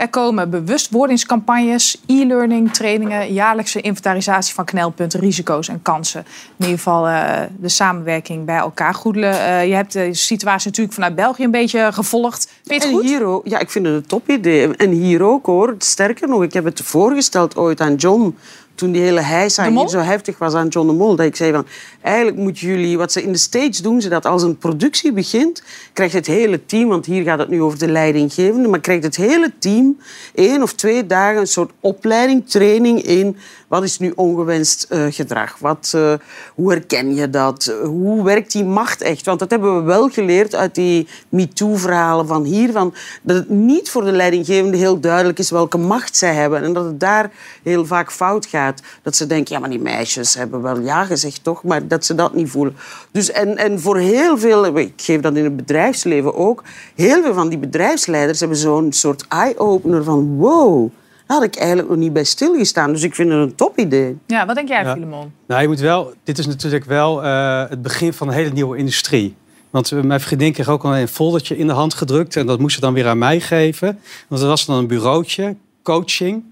[0.00, 6.20] Er komen bewustwordingscampagnes, e-learning trainingen, jaarlijkse inventarisatie van knelpunten, risico's en kansen.
[6.56, 8.94] In ieder geval eh, de samenwerking bij elkaar.
[8.94, 12.48] Goedele, eh, je hebt de situatie natuurlijk vanuit België een beetje gevolgd.
[12.64, 13.02] Vind je het En goed?
[13.02, 14.76] hier ook, ja, ik vind het een topidee.
[14.76, 15.74] En hier ook hoor.
[15.78, 18.36] Sterker nog, ik heb het voorgesteld ooit aan John.
[18.80, 21.16] Toen die hele heisa hier zo heftig was aan John de Mol.
[21.16, 21.66] Dat ik zei van,
[22.00, 22.98] eigenlijk moeten jullie...
[22.98, 25.62] Wat ze in de States doen, ze dat als een productie begint...
[25.92, 28.68] krijgt het hele team, want hier gaat het nu over de leidinggevende...
[28.68, 29.98] maar krijgt het hele team
[30.34, 33.36] één of twee dagen een soort opleiding, training in...
[33.70, 35.58] wat is nu ongewenst eh, gedrag?
[35.58, 36.14] Wat, eh,
[36.54, 37.74] hoe herken je dat?
[37.84, 39.24] Hoe werkt die macht echt?
[39.24, 42.72] Want dat hebben we wel geleerd uit die MeToo-verhalen van hier.
[42.72, 46.62] Van dat het niet voor de leidinggevende heel duidelijk is welke macht zij hebben.
[46.62, 47.30] En dat het daar
[47.62, 48.82] heel vaak fout gaat.
[49.02, 51.62] Dat ze denken, ja, maar die meisjes hebben wel ja gezegd, toch?
[51.62, 52.76] Maar dat ze dat niet voelen.
[53.10, 56.62] Dus en, en voor heel veel, ik geef dat in het bedrijfsleven ook...
[56.94, 60.36] heel veel van die bedrijfsleiders hebben zo'n soort eye-opener van...
[60.36, 60.90] wow,
[61.30, 62.92] daar had ik eigenlijk nog niet bij stilgestaan.
[62.92, 64.18] Dus ik vind het een topidee.
[64.26, 64.92] Ja, wat denk jij, Ja.
[64.92, 65.32] Filemon?
[65.46, 68.76] Nou, je moet wel, dit is natuurlijk wel eh, het begin van een hele nieuwe
[68.76, 69.34] industrie.
[69.70, 72.36] Want eh, mijn vriendin kreeg ook al een foldertje in de hand gedrukt.
[72.36, 73.98] En dat moest ze dan weer aan mij geven.
[74.28, 76.42] Want dat was dan een bureautje, coaching.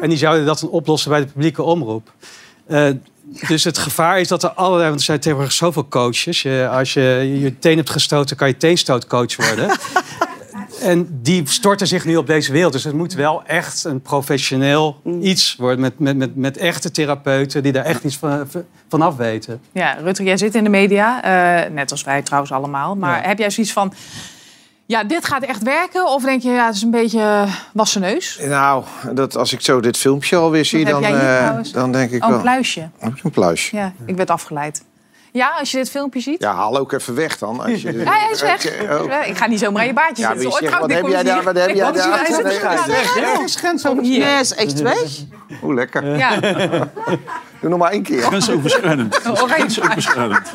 [0.00, 2.12] En die zouden dat dan oplossen bij de publieke omroep.
[2.66, 2.86] Eh,
[3.48, 4.88] Dus het gevaar is dat er allerlei...
[4.88, 6.42] Want er zijn tegenwoordig zoveel coaches.
[6.42, 9.70] Je, als je je teen hebt gestoten, kan je teenstootcoach worden.
[10.82, 12.72] en die storten zich nu op deze wereld.
[12.72, 15.80] Dus het moet wel echt een professioneel iets worden...
[15.80, 18.48] met, met, met, met echte therapeuten die daar echt iets van,
[18.88, 19.60] van af weten.
[19.72, 21.22] Ja, Rutte, jij zit in de media.
[21.64, 22.96] eh, net als wij trouwens allemaal.
[22.96, 23.92] Maar heb jij zoiets van...
[24.86, 26.06] Ja, dit gaat echt werken?
[26.06, 28.38] Of denk je, ja, het is een beetje wassen neus?
[28.42, 32.28] Nou, dat, als ik zo dit filmpje alweer zie, dan, eh, dan denk ik Oh,
[32.28, 32.36] wel...
[32.36, 32.88] een pluisje.
[32.98, 33.76] Heb je een pluisje?
[33.76, 34.84] Ja, ik werd afgeleid.
[35.32, 36.42] Ja, als je dit filmpje ziet.
[36.42, 37.60] Ja, haal ook even weg dan.
[37.60, 38.90] Als je, Ja, hij is weg.
[38.90, 39.26] Oh.
[39.26, 40.52] Ik ga niet zomaar in je baardje Ja, zitten.
[40.52, 41.96] zegt, wat heb jij daar, wat heb jij daar?
[41.96, 43.44] Ja, hij is weg, ja, hè?
[43.44, 44.24] is grensoverschrijdend.
[44.24, 45.10] Nee, is echt weg.
[45.62, 46.16] Oeh, lekker.
[46.16, 46.38] Ja,
[47.62, 48.22] Doe nog maar één keer.
[48.22, 49.20] Grensoverschrijdend.
[49.26, 49.48] oranje.
[49.48, 50.50] Grensoverschrijdend.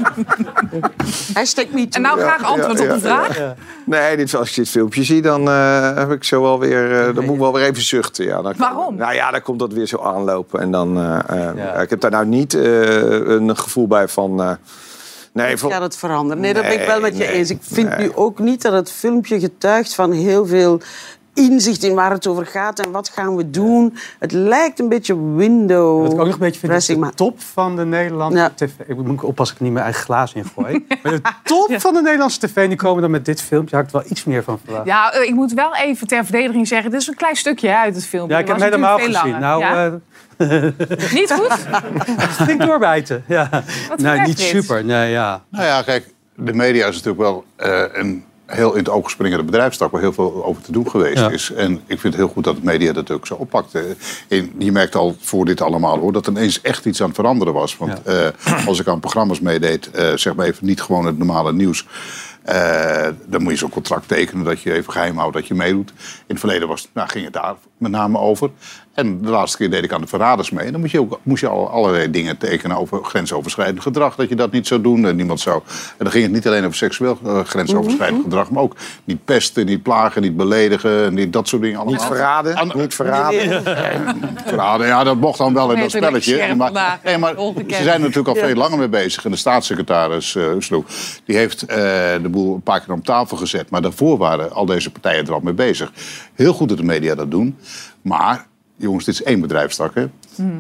[1.34, 3.40] Hashtag me En nou graag antwoord op de vraag.
[3.86, 7.00] Nee, dit, als je dit filmpje ziet, dan eh, heb ik zo wel weer.
[7.08, 8.26] eh, dan moet ik wel weer even zuchten.
[8.26, 8.96] Ja, dan, Waarom?
[8.96, 10.60] Nou ja, dan komt dat weer zo aanlopen.
[10.60, 10.98] En dan.
[10.98, 12.62] eh, eh, ja, ik heb daar nou niet eh,
[13.28, 14.42] een gevoel bij van.
[14.42, 14.52] eh,
[15.32, 16.42] nee, voor, gaat het veranderen.
[16.42, 17.50] Nee, dat ben ik wel met je Nee, eens.
[17.50, 18.08] Ik vind nee.
[18.08, 20.82] nu ook niet dat het filmpje getuigt van heel veel
[21.38, 23.98] inzicht in waar het over gaat en wat gaan we doen.
[24.20, 27.14] Het lijkt een beetje window Wat ik ook nog een beetje vind, is de maar
[27.14, 28.50] top van de Nederlandse Ja.
[28.56, 28.72] tv.
[28.88, 30.86] Ik moet oppassen dat ik niet mijn eigen glaas ingooi.
[31.04, 33.72] maar de top van de Nederlandse tv, die komen dan met dit filmpje.
[33.72, 34.86] Daar had ik wel iets meer van verwacht.
[34.86, 36.92] Ja, eh, ik moet wel even ter verdediging zeggen...
[36.92, 38.34] dit is een klein stukje uit het filmpje.
[38.36, 39.40] Ja, ik heb Het hem helemaal gezien.
[39.40, 39.94] Nou, eh?
[41.14, 41.54] Niet goed?
[42.46, 43.24] flink doorbijten.
[43.28, 43.50] Ja.
[43.98, 44.46] Nee, niet dit?
[44.46, 44.86] super.
[44.86, 45.44] Nee, ja.
[45.50, 49.44] Nou ja, kijk, de media is natuurlijk wel eh, een heel in het oog springende
[49.44, 49.92] bedrijfstak...
[49.92, 51.30] waar heel veel over te doen geweest Ja.
[51.30, 51.52] is.
[51.54, 53.74] En ik vind het heel goed dat de media dat ook zo oppakt.
[53.76, 53.82] Eh,
[54.28, 57.16] En je merkt al voor dit allemaal hoor, dat er ineens echt iets aan het
[57.16, 57.78] veranderen was.
[57.78, 58.28] Want eh,
[58.68, 61.86] als ik aan programma's meedeed, eh, zeg maar even niet gewoon het normale nieuws...
[62.44, 65.90] eh, dan moet je zo'n contract tekenen dat je even geheim houdt dat je meedoet.
[65.90, 65.96] In
[66.28, 68.50] het verleden was, nou, ging het daar met name over.
[68.98, 70.66] En de laatste keer deed ik aan de verraders mee.
[70.66, 74.16] En dan moest je, ook, moest je al allerlei dingen tekenen over grensoverschrijdend gedrag.
[74.16, 75.06] Dat je dat niet zou doen.
[75.06, 75.62] En niemand zou.
[75.66, 78.50] En dan ging het niet alleen over seksueel eh, grensoverschrijdend gedrag.
[78.50, 81.14] Maar ook niet pesten, niet plagen, niet beledigen.
[81.14, 81.94] Niet dat soort dingen allemaal.
[81.94, 82.58] niet verraden.
[82.58, 83.64] Aan- niet verraden.
[84.46, 86.56] Verraden, ja, dat mocht dan wel in dat spelletje.
[86.56, 89.26] Maar, nee, maar ze zijn er natuurlijk al veel langer mee bezig.
[89.26, 90.84] En de staatssecretaris eh Sloe,
[91.26, 91.78] die heeft eh,
[92.22, 93.70] de boel een paar keer op tafel gezet.
[93.70, 95.92] Maar daarvoor waren al deze partijen er al mee bezig.
[96.34, 97.58] Heel goed dat de media dat doen.
[98.02, 98.46] Maar,
[98.78, 100.06] jongens, dit is één bedrijfstak, hè?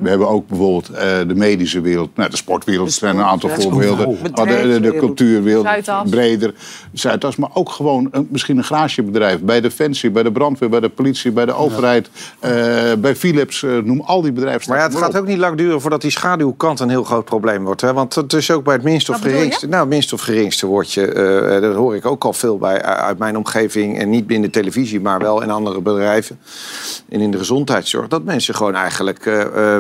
[0.02, 3.50] We hebben ook bijvoorbeeld eh, de medische wereld, nou, de sportwereld, er zijn een aantal
[3.50, 4.08] voorbeelden.
[4.08, 4.22] Oh.
[4.36, 6.10] Maar de, de, cultuurwereld, Zuidas.
[6.10, 6.54] breder,
[6.94, 7.36] Zuidas.
[7.36, 9.40] Maar ook gewoon een, misschien een garagebedrijf.
[9.42, 12.10] Bij Defensie, bij de brandweer, bij de politie, bij de overheid.
[12.40, 12.52] eh,
[13.00, 14.70] bij Philips, eh, noem al die bedrijven.
[14.70, 17.63] Maar ja, het gaat ook niet lang duren voordat die schaduwkant een heel groot probleem
[17.63, 17.82] wordt.
[17.82, 17.94] Hè?
[17.94, 19.68] Want het is ook bij het minst of geringste.
[19.68, 21.60] Nou, het minst of geringste wordt je.
[21.62, 24.00] dat hoor ik ook al veel bij uit mijn omgeving.
[24.00, 26.40] En niet binnen de televisie, maar wel in andere bedrijven.
[27.10, 28.08] En in de gezondheidszorg.
[28.08, 29.26] Dat mensen gewoon eigenlijk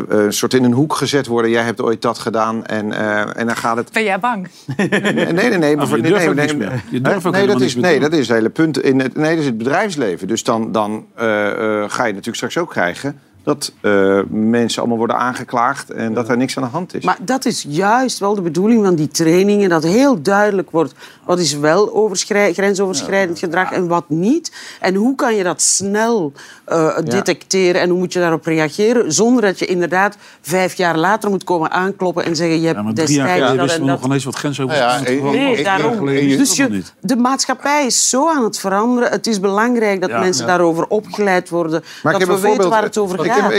[0.07, 1.51] een soort in een hoek gezet worden.
[1.51, 2.65] Jij hebt ooit dat gedaan.
[2.65, 3.91] En, eh, en dan gaat het.
[3.91, 4.47] Ben jij bang?
[4.77, 5.75] Nee, nee, nee.
[5.75, 6.83] maar je voor- nee, durft nee, ook nee, niks meer.
[6.91, 8.81] Je durft ook nee, dat is, nee, dat is het hele punt.
[8.81, 10.27] In het, nee, dat is het bedrijfsleven.
[10.27, 14.97] Dus dan, dan eh, eh, ga je natuurlijk straks ook krijgen dat eh, mensen allemaal
[14.97, 17.03] worden aangeklaagd en dat er niks aan de hand is.
[17.03, 19.69] Maar dat is juist wel de bedoeling van die trainingen.
[19.69, 20.93] Dat heel duidelijk wordt
[21.25, 24.51] wat is wel overschrij- grensoverschrijdend gedrag en wat niet.
[24.79, 26.31] En hoe kan je dat snel
[26.67, 29.11] eh, detecteren en hoe moet je daarop reageren.
[29.13, 32.59] Zonder dat je inderdaad vijf jaar later moet komen aankloppen en zeggen...
[32.59, 34.23] Je hebt Ja, maar drie jaar destijds geleden dat wisten en we dat nog ineens
[34.25, 36.09] wat Nou ja, grensoverschrijdend gedrag Nee, daarom.
[36.09, 39.09] Jaar Dus je, de maatschappij is zo aan het veranderen.
[39.11, 40.19] Het is belangrijk dat Ja.
[40.19, 40.49] mensen Ja.
[40.51, 41.83] daarover opgeleid worden.
[42.03, 43.41] Maar dat we weten waar het over Ik gaat.
[43.41, 43.51] heb-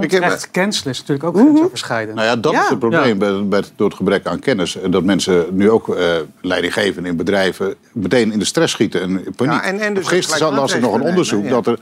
[0.00, 2.16] ik heb- cancelen is natuurlijk ook grensoverschrijdend.
[2.16, 2.62] Nou ja, dat Ja.
[2.62, 4.76] is het probleem bij, bij door het gebrek aan kennis.
[4.90, 6.04] Dat mensen nu ook eh
[6.40, 9.52] leidinggeven in bedrijven meteen in de stress schieten en in paniek.
[9.52, 11.78] Ja, en- en dus Gisteren las ik nog een onderzoek dat er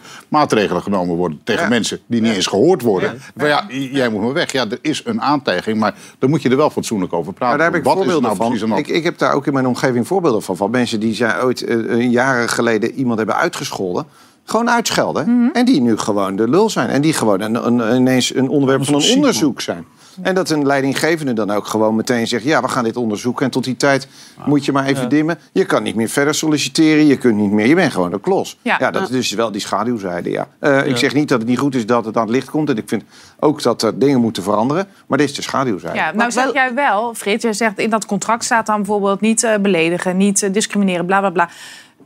[0.49, 1.69] maatregelen genomen worden tegen Ja.
[1.69, 3.21] mensen die niet eens gehoord worden.
[3.37, 4.53] Van ja, jij moet maar weg.
[4.53, 7.49] Ja, er is een aantijging, maar dan moet je er wel fatsoenlijk over praten.
[7.49, 8.79] Maar daar heb ik Wat is voorbeelden nou precies aan van.
[8.79, 10.57] Ik, ik heb daar ook in mijn omgeving voorbeelden van.
[10.57, 14.05] Van mensen die zijn ooit eh, jaren geleden iemand hebben uitgescholden.
[14.45, 15.51] Gewoon uitschelden.
[15.53, 16.89] En die nu gewoon de lul zijn.
[16.89, 19.85] En die gewoon een, een- ineens een onderwerp van een onderzoek zijn.
[20.23, 22.45] En dat een leidinggevende dan ook gewoon meteen zegt...
[22.45, 24.09] ja, we gaan dit onderzoeken en tot die tijd
[24.47, 25.39] moet je maar even dimmen.
[25.53, 27.67] Je kan niet meer verder solliciteren, je kunt niet meer...
[27.67, 28.59] je bent gewoon een klos.
[28.63, 28.77] Ja.
[28.79, 30.49] Ja, dat is dus wel die schaduwzijde, ja.
[30.59, 32.71] Eh, Ik zeg niet dat het niet goed is dat het aan het licht komt...
[32.71, 33.03] en ik vind
[33.41, 34.87] ook dat er dingen moeten veranderen.
[35.07, 35.97] Maar dit is de schaduwzijde.
[35.97, 38.77] Ja, nou Maar zeg wel- jij wel, Frits, jij zegt in dat contract staat dan
[38.77, 41.49] bijvoorbeeld niet eh, beledigen, niet eh, discrimineren, bla bla bla.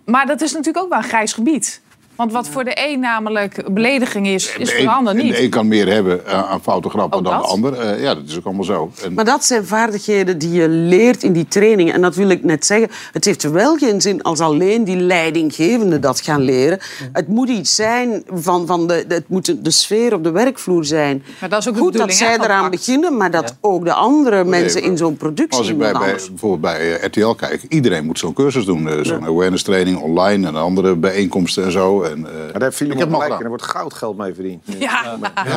[0.05, 1.81] Maar dat is natuurlijk ook wel een grijs gebied.
[2.17, 5.39] Want wat voor de een namelijk belediging is, is voor de ander En de niet.
[5.39, 7.79] een kan meer hebben eh, aan foute grappen Ook dan de ander.
[7.79, 8.91] Eh, ja, dat is ook allemaal zo.
[9.05, 11.93] En, Maar dat zijn vaardigheden die je leert in die training.
[11.93, 12.89] En dat wil ik net zeggen.
[13.13, 16.79] Het heeft wel geen zin als alleen die leidinggevende dat gaan leren.
[17.13, 21.23] Het moet iets zijn van, van de, het moet de- sfeer op de werkvloer zijn.
[21.41, 24.83] Maar dat is ook Goed dat zij eraan beginnen, maar dat ook de andere mensen
[24.83, 28.33] in zo'n productie als ik bij, bij, bijvoorbeeld bij eh, RTL kijk, iedereen moet zo'n
[28.33, 28.89] cursus doen.
[29.05, 32.02] Zo'n awareness training online en andere bijeenkomsten en zo.
[32.11, 34.63] En, eh, Maar daar heeft Filemon al gelijk en er wordt goudgeld mee verdiend.
[34.79, 35.01] Ja,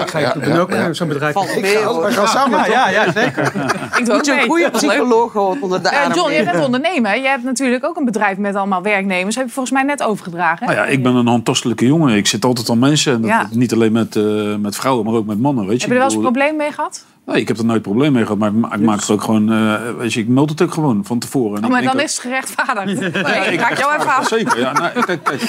[0.03, 0.85] ik ga, ben ja, ook ja.
[0.85, 1.33] in zo'n bedrijf.
[1.33, 1.77] Valt mee,
[2.11, 3.51] gaan samen Ja, ja, ja, zeker.
[3.99, 6.53] ik doe ook je een goede psycholoog onder de Eh, arm John, jij nemen.
[6.53, 7.19] bent ondernemer.
[7.21, 9.35] Jij hebt natuurlijk ook een bedrijf met allemaal werknemers.
[9.35, 10.67] Heb je volgens mij net overgedragen.
[10.67, 10.73] hè?
[10.73, 12.15] Nou ja, ik ben een handtastelijke jongen.
[12.15, 13.13] Ik zit altijd aan mensen.
[13.13, 13.47] En dat, Ja.
[13.51, 15.67] niet alleen met, eh, met vrouwen, maar ook met mannen.
[15.67, 15.87] Weet je?
[15.87, 17.05] Heb je er wel eens een probleem mee gehad?
[17.25, 18.37] Nee, ik heb er nooit probleem mee gehad.
[18.37, 19.51] Maar ik, ma- ik maak het ook gewoon...
[19.51, 21.57] eh, weet je, ik meld het ook gewoon van tevoren.
[21.57, 22.99] En Oh, maar dan ook- is het gerechtvaardigd.
[22.99, 24.25] Nee, Ja, ik raak jou even aan.
[24.25, 24.71] Zeker, ja.
[24.71, 25.41] Nou, kijk, kijk.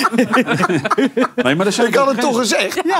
[1.44, 2.82] Nee, maar zijn Ik had het toch gezegd.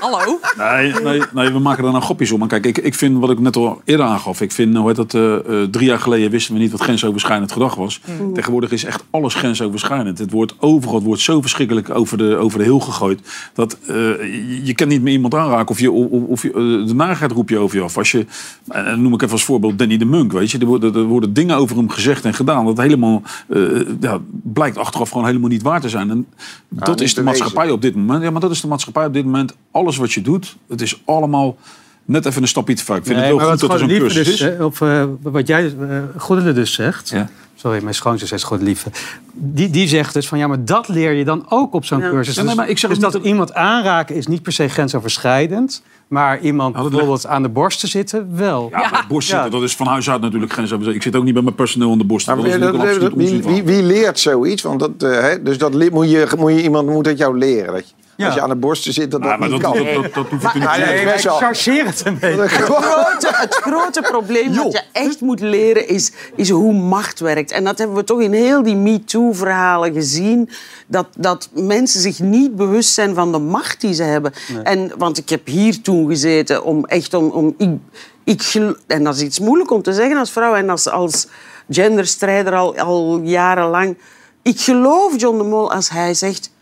[0.00, 0.40] Hallo?
[0.58, 2.38] Nee, nee, nee, we maken er nou grapjes om.
[2.38, 4.40] Maar kijk, ik, ik vind wat ik net al eerder aangaf.
[4.40, 7.52] Ik vind, hoe heet dat, eh, eh, drie jaar geleden wisten we niet wat grensoverschrijdend
[7.52, 8.00] gedrag was.
[8.34, 10.18] Tegenwoordig is echt alles grensoverschrijdend.
[10.18, 13.20] Het wordt overal, het wordt zo verschrikkelijk over de, over de heel gegooid.
[13.54, 16.50] Dat eh, je, je kan niet meer iemand aanraken of, je, of, of je,
[16.86, 17.96] de narigheid roep je over je af.
[17.98, 18.26] Als je,
[18.68, 20.58] en dan noem ik even als voorbeeld Danny de Munk, weet je.
[20.58, 22.64] Er worden, er worden dingen over hem gezegd en gedaan.
[22.64, 23.60] Dat helemaal, eh,
[24.00, 26.10] ja, blijkt achteraf gewoon helemaal niet waar te zijn.
[26.10, 26.26] En
[26.68, 28.22] dat niet is de maatschappij op dit moment.
[28.22, 29.54] Ja, maar dat is de maatschappij op dit moment.
[29.70, 31.56] Alles wat je doet, het is allemaal
[32.04, 32.98] net even een stapje te vaak.
[32.98, 34.56] Ik vind Nee, het wel maar goed dat er zo'n cursus dus, is.
[34.56, 35.74] eh, Of eh, wat jij,
[36.30, 37.08] uh, dus zegt.
[37.08, 37.28] Ja.
[37.54, 38.90] Sorry, mijn schoonzus zegt Godelieve.
[39.32, 42.10] Die, die zegt dus van ja, maar dat leer je dan ook op zo'n Ja.
[42.10, 42.34] cursus.
[42.34, 44.52] Ja, nee, Dus- maar ik zeg dus ook dat dat- iemand aanraken is niet per
[44.52, 45.82] se grensoverschrijdend.
[46.08, 48.68] Maar iemand ligt- bijvoorbeeld aan de borst te zitten, wel.
[48.70, 49.52] Ja, maar borst zitten, Ja.
[49.52, 51.04] dat is van huis uit natuurlijk grensoverschrijdend.
[51.06, 52.26] Ik zit ook niet bij mijn personeel aan de borst.
[52.26, 52.60] Maar dat is wie,
[52.98, 53.12] dat-
[53.44, 54.62] wie, wie, leert zoiets?
[54.62, 57.72] Want dat, eh, hè, dus dat moet je, moet je, iemand moet dat jou leren.
[57.72, 58.26] Dat je, Ja.
[58.26, 59.84] Als je aan de borsten zit, dat dat Ja, maar niet dat, kan.
[59.84, 62.40] dat, dat, dat hoef niet Maar te nee, Ik chargeer het een beetje.
[62.42, 67.50] Het grote, het grote probleem wat je echt moet leren is, is hoe macht werkt.
[67.50, 70.50] En dat hebben we toch in heel die MeToo-verhalen gezien.
[70.86, 74.32] Dat, dat mensen zich niet bewust zijn van de macht die ze hebben.
[74.62, 77.30] En, want ik heb hier toen gezeten om echt om...
[77.30, 77.54] om
[78.24, 78.54] ik,
[78.86, 81.26] en dat is iets moeilijk om te zeggen als vrouw en als, als
[81.68, 83.96] genderstrijder al, al jarenlang.
[84.42, 86.56] Ik geloof John de Mol als hij zegt...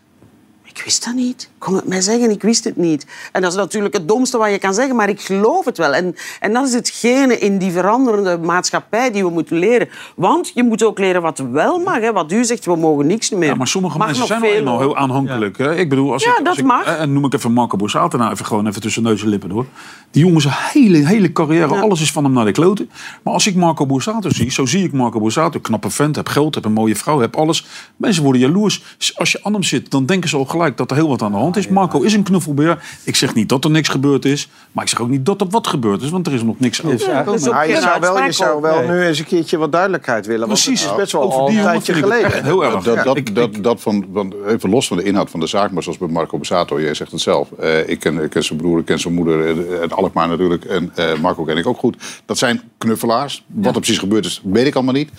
[0.77, 1.49] Ik wist dat niet.
[1.57, 3.05] Kom het mij zeggen, ik wist het niet.
[3.31, 5.93] En dat is natuurlijk het domste wat je kan zeggen, maar ik geloof het wel.
[5.93, 9.89] En, en dat is hetgene in die veranderende maatschappij die we moeten leren.
[10.15, 11.99] Want je moet ook leren wat wel mag.
[11.99, 12.11] Hè.
[12.13, 13.49] Wat u zegt, we mogen niks meer.
[13.49, 15.57] Ja, maar sommige Mag mensen zijn veel, eenmaal heel aanhankelijk.
[15.57, 15.75] Hè?
[15.75, 16.85] Ik bedoel, als Ja, ik, dat ik, mag.
[16.85, 19.49] eh, En noem ik even Marco Borsato nou even gewoon even tussen neus en lippen
[19.49, 19.65] door.
[20.11, 22.89] Die jongen zijn hele, hele carrière, alles is van hem naar de kloten.
[23.23, 25.59] Maar als ik Marco Borsato zie, zo zie ik Marco Borsato.
[25.59, 27.65] Knappe vent, heb geld, heb een mooie vrouw, heb alles.
[27.95, 28.83] Mensen worden jaloers.
[29.15, 31.31] Als je aan hem zit, dan denken ze al gelijk dat er heel wat aan
[31.31, 31.67] de hand is.
[31.67, 32.83] Marco is een knuffelbeer.
[33.03, 34.49] Ik zeg niet dat er niks gebeurd is.
[34.71, 36.09] Maar ik zeg ook niet dat er wat gebeurd is.
[36.09, 36.99] Want er is nog niks over.
[37.09, 38.87] Ja, Ah, je zou wel, je zou wel Nee.
[38.89, 40.47] nu eens een keertje wat duidelijkheid willen.
[40.47, 40.81] Want Precies.
[40.81, 42.43] het is best wel Over al die een tijdje geleden.
[42.43, 42.83] heel erg.
[42.83, 45.71] Dat, dat, Ik- dat, dat van, van, even los van de inhoud van de zaak,
[45.71, 47.51] maar zoals bij Marco Bassato, jij zegt het zelf.
[47.51, 50.65] eh, ik, ken, ik ken zijn broer, ik ken zijn moeder, eh, en Alkmaar natuurlijk.
[50.65, 51.97] En eh, Marco ken ik ook goed.
[52.25, 53.43] Dat zijn knuffelaars.
[53.47, 55.09] Wat er precies gebeurd is, weet ik allemaal niet.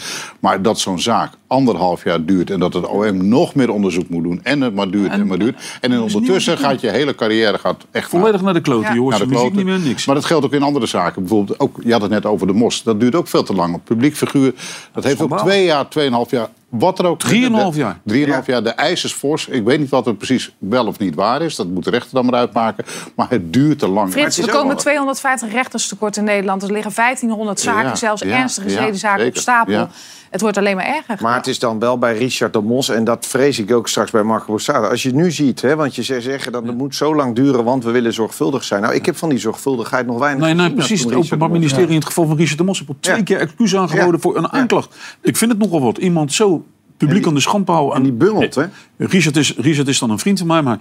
[0.40, 4.22] Maar dat zo'n zaak anderhalf jaar duurt en dat het OM nog meer onderzoek moet
[4.22, 4.40] doen.
[4.42, 5.78] En het maar duurt en, maar duurt.
[5.80, 8.88] En in ondertussen gaat je hele carrière gaat echt Volledig naar de kloten.
[8.88, 8.94] Ja.
[8.94, 10.06] Je hoort naar de muziek niet meer, niks.
[10.06, 11.22] Maar dat geldt ook in andere zaken.
[11.22, 12.82] Bijvoorbeeld ook, je had het net over de mos.
[12.82, 13.74] Dat duurt ook veel te lang.
[13.74, 14.54] Een publiek figuur,
[14.92, 16.48] dat heeft ook twee jaar, tweeënhalf jaar.
[16.68, 17.18] Wat er ook.
[17.18, 18.00] Drieënhalf jaar.
[18.04, 18.62] Drieënhalf jaar.
[18.62, 19.48] De eis is fors.
[19.48, 21.56] Ik weet niet wat er precies wel of niet waar is.
[21.56, 22.84] Dat moet de rechter dan maar uitmaken.
[23.16, 24.10] Maar het duurt te lang.
[24.10, 26.62] Frits, er is komen ook 250 rechters tekort in Nederland.
[26.62, 29.72] Er liggen 1500 zaken, Ja, zelfs ja, ernstige ja, zedenzaken op stapel.
[29.72, 29.88] Ja.
[30.30, 31.18] Het wordt alleen maar erger.
[31.20, 34.10] Maar het is dan wel bij Richard de Mos, en dat vrees ik ook straks
[34.10, 34.88] bij Marco Borsato.
[34.88, 37.34] Als je het nu ziet, hè, want je zegt zeggen dat het moet zo lang
[37.34, 38.82] duren, want we willen zorgvuldig zijn.
[38.82, 41.04] Nou, ik heb van die zorgvuldigheid nog weinig Nee, nee, precies.
[41.04, 41.50] Het Openbaar.
[41.50, 43.22] Ministerie in het geval van Richard de Mos heeft al twee Ja.
[43.22, 44.18] keer excuus aangeboden Ja.
[44.18, 44.94] voor een aanklacht.
[45.22, 45.98] Ik vind het nogal wat.
[45.98, 46.57] Iemand zo
[46.98, 47.96] publiek aan de schand houden.
[47.96, 48.64] En die bungelt, hè?
[48.96, 50.78] Richard is, Richard is dan een vriend van mij, maar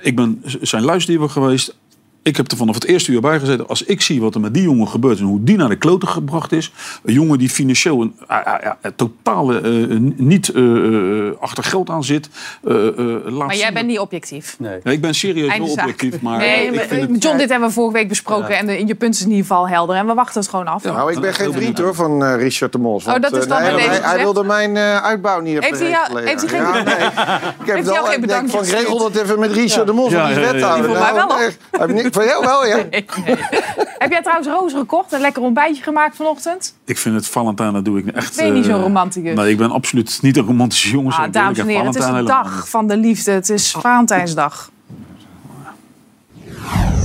[0.00, 1.76] ik ben zijn luisterdiever geweest.
[2.24, 3.68] Ik heb er vanaf het eerste uur bij gezeten.
[3.68, 6.08] Als ik zie wat er met die jongen gebeurt en hoe die naar de kloten
[6.08, 6.72] gebracht is.
[7.04, 8.54] Een jongen die financieel een, ah,
[8.96, 9.70] totaal eh,
[10.16, 10.62] niet eh,
[11.26, 12.28] eh, achter geld aan zit.
[12.64, 14.56] eh, eh, laat Maar jij bent niet objectief.
[14.58, 14.78] Nee.
[14.82, 17.22] Nee, ik ben serieus wel objectief, maar nee, ik vind het...
[17.22, 18.58] John, dit hebben we vorige week besproken.
[18.58, 19.96] En de, je punt is in ieder geval helder.
[19.96, 20.84] En we wachten het gewoon af.
[20.84, 23.04] Nou, ik ben geen vriend hoor van Richard de Mos.
[23.04, 25.90] want, dat is dan nee, hij, hij wilde mijn eh, uitbouw niet even Heeft hij
[25.90, 26.26] jou- regelen.
[26.26, 27.06] heeft hij geen- Ja, nee.
[27.06, 29.86] Ik heb hij wel jou geen ik denk bedankje van regel dat even met Richard
[29.86, 30.60] de Mos, Ja, want die is ja, ja, ja.
[30.60, 30.88] wethouder.
[30.88, 32.76] Die voor mij Nou, wel, hij heeft ni- Voor jou wel, ja.
[33.98, 35.12] Heb jij trouwens rozen gekocht?
[35.12, 36.74] Een lekker ontbijtje gemaakt vanochtend?
[36.84, 38.36] Ik vind het Valentijn, dat doe ik echt...
[38.36, 39.34] Ben je niet eh, zo'n romanticus?
[39.34, 41.12] Nee, ik ben absoluut niet een romantische jongen.
[41.12, 43.30] Ah, dames en heren, het is een dag van de liefde.
[43.30, 44.70] Het is Valentijnsdag.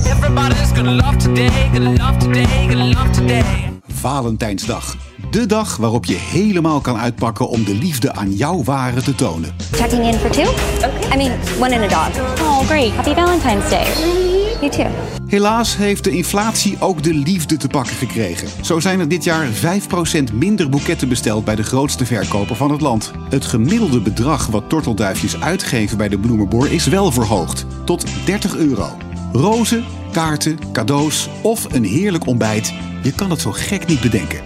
[0.06, 3.72] Everybody's gonna love today, gonna love today, gonna love today.
[3.88, 4.96] Valentijnsdag.
[5.30, 9.54] De dag waarop je helemaal kan uitpakken om de liefde aan jouw ware te tonen.
[9.72, 10.48] Checking in for two?
[10.76, 11.12] Okay.
[11.12, 12.40] I mean, one and a dog.
[12.40, 12.92] Oh, great.
[12.92, 14.37] Happy Valentine's Day.
[14.60, 14.86] You too.
[15.26, 18.48] Helaas heeft de inflatie ook de liefde te pakken gekregen.
[18.64, 22.80] Zo zijn er dit jaar 5% minder boeketten besteld bij de grootste verkoper van het
[22.80, 23.12] land.
[23.28, 27.66] Het gemiddelde bedrag wat tortelduifjes uitgeven bij de bloemenboor is wel verhoogd.
[27.84, 28.96] Tot 30 euro.
[29.32, 32.72] Rozen, kaarten, cadeaus of een heerlijk ontbijt.
[33.02, 34.40] Je kan het zo gek niet bedenken.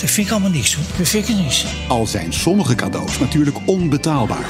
[0.00, 0.84] Dat vind ik allemaal niks hoor.
[0.98, 1.66] Dat vind ik niks.
[1.88, 4.46] Al zijn sommige cadeaus natuurlijk onbetaalbaar.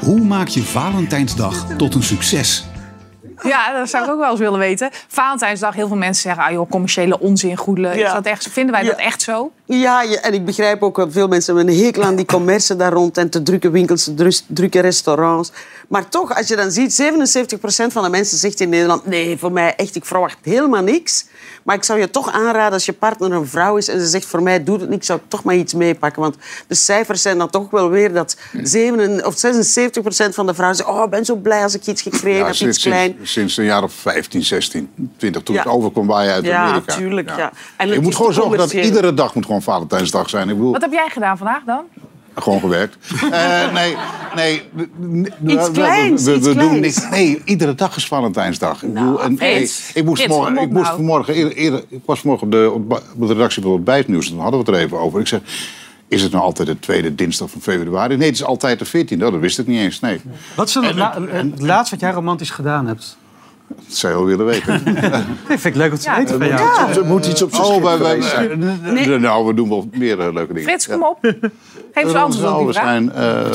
[0.00, 2.64] Hoe maak je Valentijnsdag tot een succes?
[3.42, 4.90] Ja, dat zou ik ook wel eens willen weten.
[5.08, 6.42] Valentijnsdag, heel veel mensen zeggen...
[6.42, 7.92] Ah, joh, commerciële onzin, goedelen.
[7.92, 9.52] Is dat echt, vinden wij dat echt zo?
[9.64, 12.76] Ja, ja, en ik begrijp ook wel, veel mensen hebben een hekel aan die commerce
[12.76, 15.52] daar rond en te drukke winkels, te drukke restaurants.
[15.88, 19.52] Maar toch, als je dan ziet, 77% van de mensen zegt in Nederland, nee, voor
[19.52, 21.26] mij echt, ik verwacht helemaal niks.
[21.62, 24.26] Maar ik zou je toch aanraden, als je partner een vrouw is en ze zegt,
[24.26, 26.22] voor mij doet het niks, zou ik toch maar iets meepakken.
[26.22, 29.38] Want de cijfers zijn dan toch wel weer dat 7, of 76%
[30.34, 32.54] van de vrouwen zeggen, oh, ik ben zo blij als ik iets gekregen Ja, heb,
[32.54, 33.12] sinds, iets klein.
[33.16, 35.62] sinds, sinds een jaar of 15, 16, 20, toen Ja.
[35.62, 36.94] het overkwam waar je uit Ja, Amerika.
[36.94, 37.52] tuurlijk, ja.
[37.76, 40.48] En je het moet gewoon zorgen dat iedere dag moet gewoon Valentijnsdag zijn.
[40.48, 41.84] Ik bedoel, Wat heb jij gedaan vandaag dan?
[42.34, 42.96] Gewoon gewerkt.
[43.30, 43.96] Eh, nee,
[44.34, 44.62] nee.
[45.46, 46.80] Iets kleins, we, we iets doen kleins.
[46.80, 47.10] niks.
[47.10, 48.82] Nee, iedere dag is Valentijnsdag.
[48.82, 50.96] Ik, bedoel, en, nee, Frits, ik moest, morgen, ik moest nou.
[50.96, 52.70] vanmorgen, eerder, eerder- ik was morgen op de,
[53.14, 54.26] op de redactie van het Bijtnieuws.
[54.26, 55.20] en Toen hadden we het er even over.
[55.20, 55.40] Ik zeg,
[56.08, 58.16] is het nou altijd de tweede dinsdag van februari?
[58.16, 59.12] Nee, het is altijd de 14e.
[59.12, 60.00] Oh, dat wist ik niet eens.
[60.00, 60.20] Nee,
[60.56, 63.16] Wat is het, la- het laatste wat jij romantisch gedaan hebt?
[63.76, 64.84] Dat zou je wel willen weten.
[65.48, 66.60] Dat vind ik leuk om te weten van jou.
[66.60, 66.88] Ja.
[66.88, 70.32] Er moet iets op zijn Oh, schip wij, eh, Nou, we doen wel meer eh,
[70.32, 70.68] leuke dingen.
[70.68, 70.92] Frits, Ja.
[70.92, 71.18] kom op.
[71.94, 73.54] Geef eens antwoord op we zijn, eh, we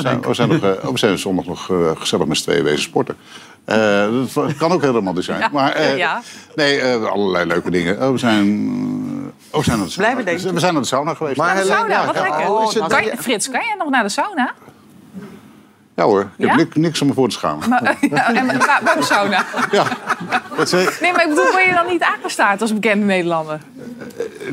[0.00, 2.80] zijn, we zijn, nog, eh, we zijn zondag nog eh, gezellig met z'n tweeën wezen
[2.82, 3.16] sporten.
[3.64, 5.38] Eh, dat kan ook heel romantisch zijn.
[5.40, 6.20] Ja, maar eh, ja.
[6.54, 8.02] nee, eh, allerlei leuke dingen.
[8.02, 8.46] Oh, we zijn,
[9.50, 10.14] oh, we zijn naar de sauna.
[10.52, 11.36] We zijn naar de sauna geweest.
[11.36, 12.20] Maar Naar de sauna, ja, wat ja.
[12.22, 12.50] lekker.
[12.50, 14.52] Oh, is het- Kan je, Frits, kan jij nog naar de sauna?
[15.96, 16.48] Ja hoor, ik Ja?
[16.48, 17.68] heb niks, niks om me voor te schamen.
[17.68, 19.44] Maar, ja, en, waar- waarom sauna?
[19.70, 19.84] Ja,
[20.56, 23.60] dat zei, Nee, maar ik bedoel, word je dan niet aangestaard als bekende Nederlander?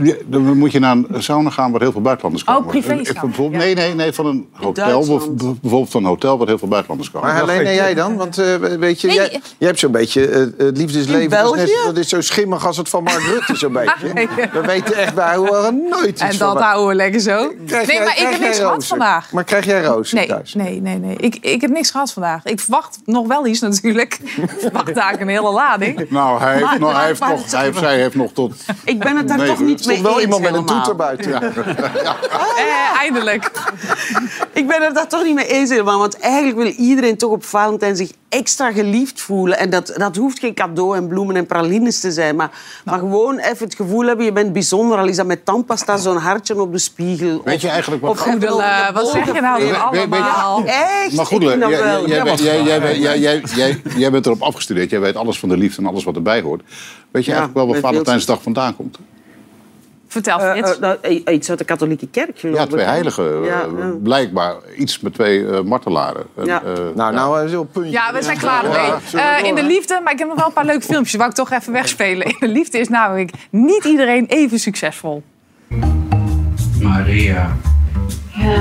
[0.01, 2.69] Ja, dan moet je naar een sauna gaan waar heel veel buitenlanders Oh, komen.
[2.69, 3.67] privésauna, Eh, bijvoorbeeld- ja.
[3.67, 4.99] Nee, nee, nee, van een hotel.
[5.07, 7.27] Bijvoorbeeld van een hotel waar heel veel buitenlanders komen.
[7.27, 8.15] Maar Helene, en jij dan?
[8.15, 9.15] Want eh, weet je, Nee.
[9.15, 11.21] jij, jij hebt zo'n beetje eh, het liefdesleven.
[11.23, 14.49] In Dat is, net- dat is zo schimmig als het van Mark Rutte, zo'n beetje.
[14.51, 17.51] We weten echt, wij horen nooit iets En dat houden we lekker zo.
[17.67, 19.31] Krijg Nee, jij- maar ik heb niks gehad vandaag.
[19.31, 20.53] Maar krijg jij rozen Nee, thuis?
[20.53, 21.15] nee, nee, nee.
[21.17, 22.43] Ik, ik heb niks gehad vandaag.
[22.45, 24.19] Ik verwacht nog wel iets natuurlijk.
[24.23, 26.09] Ik verwacht daar een hele lading.
[26.09, 28.53] Nou, hij heeft, Maar- nog, hij heeft nog, hij heeft, zij heeft nog tot...
[28.83, 30.59] Ik ben het daar Nee, toch er niet mee stond wel eens iemand met een
[30.59, 30.83] helemaal.
[30.83, 31.41] toeter buiten.
[32.55, 33.51] Eh, eindelijk.
[34.53, 35.99] Ik ben het daar toch niet mee eens helemaal.
[35.99, 39.57] Want eigenlijk wil iedereen toch op Valentijn zich extra geliefd voelen.
[39.57, 42.35] En dat, dat hoeft geen cadeau en bloemen en pralines te zijn.
[42.35, 42.51] Maar,
[42.85, 44.97] maar gewoon even het gevoel hebben, je bent bijzonder.
[44.97, 47.41] Al is dat met tandpasta zo'n hartje op de spiegel.
[47.43, 48.11] Weet je eigenlijk wat...
[48.11, 48.55] Of Goedele,
[48.87, 50.63] de wat zeg je nou allemaal?
[50.65, 51.15] Echt?
[51.15, 51.49] Maar goed, dat
[52.39, 52.61] jij,
[53.97, 54.89] Ja, bent- erop afgestudeerd.
[54.89, 56.61] Jij weet alles van de liefde en alles wat erbij hoort.
[57.11, 58.97] Weet je Ja, eigenlijk wel waar Valentijnsdag vandaan komt?
[60.13, 60.73] Vertel, Eh, Frits.
[60.73, 63.41] eh, nou, eh, iets uit de katholieke kerk, geloof Ja, twee heiligen.
[63.43, 63.93] eh, Ja, ja.
[64.03, 66.23] Blijkbaar iets met twee eh, martelaren.
[66.37, 66.61] En, Ja.
[66.63, 67.91] eh, Nou, nou, is een puntje.
[67.91, 70.65] Ja, we zijn klaar Eh, in de liefde, maar ik heb nog wel een paar
[70.65, 71.15] leuke filmpjes.
[71.15, 72.25] Wou ik toch even wegspelen.
[72.27, 75.23] In de liefde is namelijk niet iedereen even succesvol.
[76.81, 77.55] Maria,
[78.33, 78.59] Ja,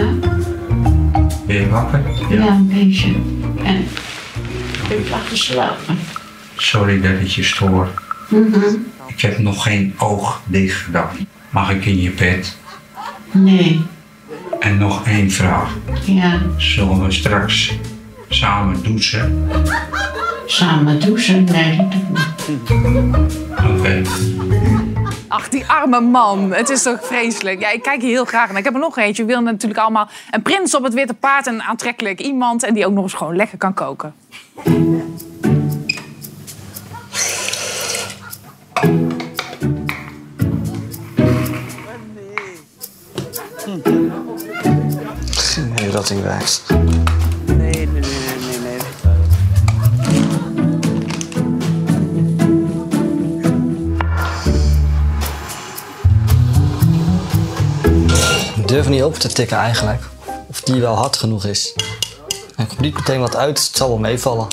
[1.46, 2.00] ben je wakker?
[2.28, 3.14] ja, een beetje.
[3.64, 3.84] En
[4.98, 5.98] ik lag te slapen.
[6.56, 7.88] Sorry dat ik je stoor.
[8.28, 8.60] Mhm.
[9.06, 11.08] Ik heb nog geen oog dicht gedaan.
[11.52, 12.56] Mag ik in je bed?
[13.30, 13.82] Nee,
[14.60, 15.76] En nog één vraag.
[16.04, 17.72] ja, Zullen we straks
[18.28, 19.48] samen douchen?
[20.46, 21.44] samen douchen.
[21.44, 22.50] Nee, dat.
[23.70, 24.02] Oké.
[25.28, 26.52] Ach, die arme man.
[26.52, 27.60] Het is toch vreselijk.
[27.60, 28.58] Ja, ik kijk hier heel graag naar.
[28.58, 29.22] Ik heb er nog eentje.
[29.22, 31.46] We willen natuurlijk allemaal een prins op het witte paard.
[31.46, 32.62] Een aantrekkelijk iemand.
[32.62, 34.14] En die ook nog eens gewoon lekker kan koken.
[45.76, 46.62] Nee, Rottingwijs.
[47.44, 48.00] Nee, nee, nee,
[48.40, 48.78] nee, nee.
[58.56, 60.02] Ik durf niet open te tikken eigenlijk.
[60.46, 61.74] Of die wel hard genoeg is.
[62.56, 64.46] En komt niet meteen wat uit, het zal wel meevallen.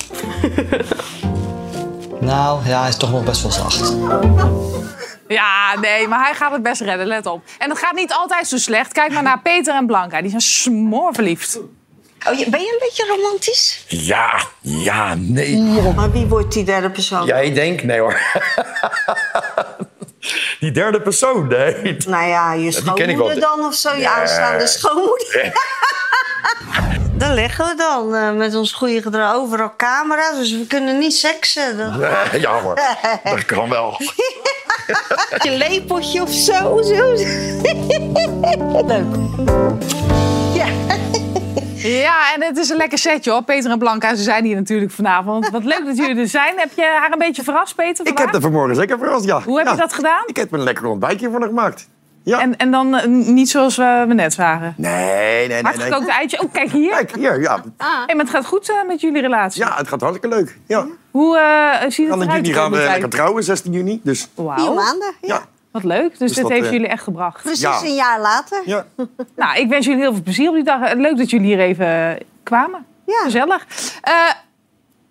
[2.19, 3.93] nou, ja, hij is toch nog best wel zacht.
[5.33, 7.43] Ja, nee, maar hij gaat het best redden, let op.
[7.57, 8.91] En het gaat niet altijd zo slecht.
[8.91, 11.59] Kijk maar naar Peter en Blanca, die zijn smoorverliefd.
[12.27, 13.85] Oh, ben je een beetje romantisch?
[13.87, 15.57] Ja, ja, nee.
[15.95, 17.25] Maar wie wordt die derde persoon?
[17.25, 18.19] Jij denkt, nee hoor.
[20.59, 21.97] Die derde persoon, nee.
[22.07, 24.07] Nou ja, je schoonmoeder dan of zo, je Nee.
[24.07, 25.51] aanstaande schoonmoeder.
[27.17, 29.33] Daar liggen we dan eh, met ons goede gedrag.
[29.35, 31.77] Overal camera's, dus we kunnen niet seksen.
[31.77, 32.41] Dat...
[32.41, 32.75] Ja hoor,
[33.23, 33.97] dat kan wel.
[35.43, 36.81] je lepeltje of zo.
[36.81, 37.13] zo.
[38.85, 39.15] Leuk.
[40.53, 40.67] Ja.
[41.75, 43.43] Ja, en het is een lekker setje hoor.
[43.43, 45.49] Peter en Blanca, ze zijn hier natuurlijk vanavond.
[45.49, 46.53] Wat leuk dat jullie er zijn.
[46.57, 48.07] Heb je haar een beetje verrast, Peter?
[48.07, 49.41] Ik heb er vanmorgen zeker verrast, ja.
[49.41, 50.23] Hoe heb je dat gedaan?
[50.25, 51.87] Ik heb een lekker ontbijtje voor haar gemaakt.
[52.29, 52.39] Ja.
[52.41, 54.73] En, en dan eh, niet zoals we, we net waren?
[54.77, 55.61] Nee, nee, nee.
[55.61, 56.15] Hardgekookt nee.
[56.15, 56.41] eitje.
[56.41, 56.91] Oh, kijk hier.
[56.91, 57.63] Kijk, hier, ja.
[57.77, 59.63] Hey, maar het gaat goed eh, met jullie relatie.
[59.63, 60.57] Ja, het gaat hartstikke leuk.
[60.67, 60.85] Ja.
[61.11, 62.45] Hoe eh ziet het eruit?
[62.45, 63.99] juni gaan we lekker trouwen, 16 juni.
[64.03, 64.57] Dus Wauw.
[64.57, 65.27] Vier maanden, ja.
[65.27, 65.45] ja.
[65.71, 66.09] Wat leuk.
[66.09, 67.41] Dus, Dus dit dat, heeft jullie echt gebracht.
[67.41, 67.81] Precies Ja.
[67.81, 68.61] een jaar later.
[68.65, 68.85] Ja.
[69.35, 70.93] Nou, ik wens jullie heel veel plezier op die dag.
[70.93, 72.85] Leuk dat jullie hier even kwamen.
[73.05, 73.21] Ja.
[73.23, 73.65] Gezellig.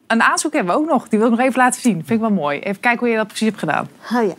[0.09, 1.09] Een aanzoek hebben we ook nog.
[1.09, 1.93] Die wil ik nog even laten zien.
[1.93, 2.59] Vind ik wel mooi.
[2.59, 3.89] Even kijken hoe je dat precies hebt gedaan.
[4.15, 4.35] Oh ja.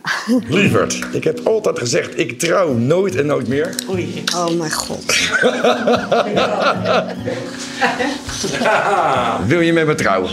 [0.48, 3.74] Lieverd, ik heb altijd gezegd, ik trouw nooit en nooit meer.
[3.90, 4.24] Oei.
[4.36, 5.04] Oh mijn god.
[9.46, 10.30] Wil je met me trouwen?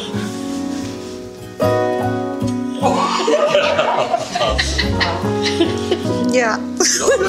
[6.32, 6.60] Ja.
[7.02, 7.28] Oh,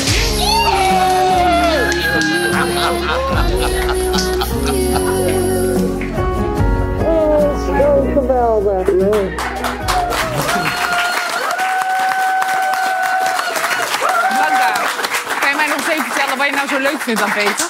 [8.20, 8.84] geweldig.
[14.36, 14.72] Blanca,
[15.40, 17.68] kan je mij nog eens even vertellen wat je nou zo leuk vindt aan Peter?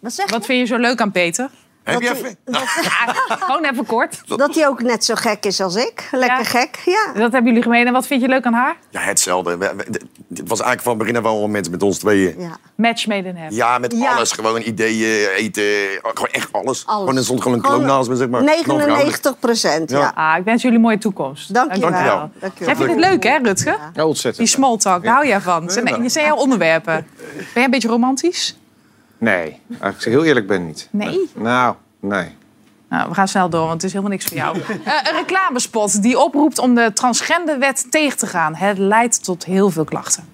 [0.00, 1.50] Wat zeg Wat vind je zo leuk aan Peter?
[1.84, 2.36] Heb je Dat even...
[2.52, 4.22] Ja, gewoon even kort.
[4.26, 6.08] Dat hij ook net zo gek is als ik.
[6.10, 6.44] Lekker Ja.
[6.44, 7.06] gek, ja.
[7.20, 7.86] Dat hebben jullie gemeen.
[7.86, 8.76] En wat vind je leuk aan haar?
[8.90, 9.56] Ja, hetzelfde.
[9.56, 10.00] We- we-
[10.34, 12.34] Het was eigenlijk van begin af aan wel met, met ons tweeën.
[12.38, 12.56] ja.
[12.76, 13.54] Match made in heaven.
[13.56, 14.14] Ja, met Ja.
[14.14, 14.32] alles.
[14.32, 15.62] Gewoon ideeën, eten.
[16.02, 16.64] Gewoon echt alles.
[16.64, 16.82] Alles.
[16.86, 18.42] Gewoon, er stond gewoon een kloon naast me, zeg maar.
[18.42, 19.98] 99 procent, ja.
[19.98, 20.12] Ja.
[20.14, 21.54] Ah, ik wens jullie een mooie toekomst.
[21.54, 21.90] Dank je wel.
[21.90, 22.86] Dank je Jij wel.
[22.86, 23.78] vindt het leuk, hè, Rutger?
[23.94, 24.46] Ja, ontzettend.
[24.46, 25.70] Die small talk, daar hou jij van.
[25.70, 27.06] Zijn, je zijn jouw onderwerpen.
[27.26, 28.56] Ben jij een beetje romantisch?
[29.18, 30.88] Nee, als ik heel eerlijk ben niet.
[30.90, 31.30] Nee?
[31.34, 32.28] Nou, nee.
[32.88, 34.58] Nou, we gaan snel door, want het is helemaal niks voor jou.
[34.84, 38.54] Eh, een reclamespot die oproept om de transgenderwet tegen te gaan.
[38.54, 40.24] Het leidt tot heel veel klachten.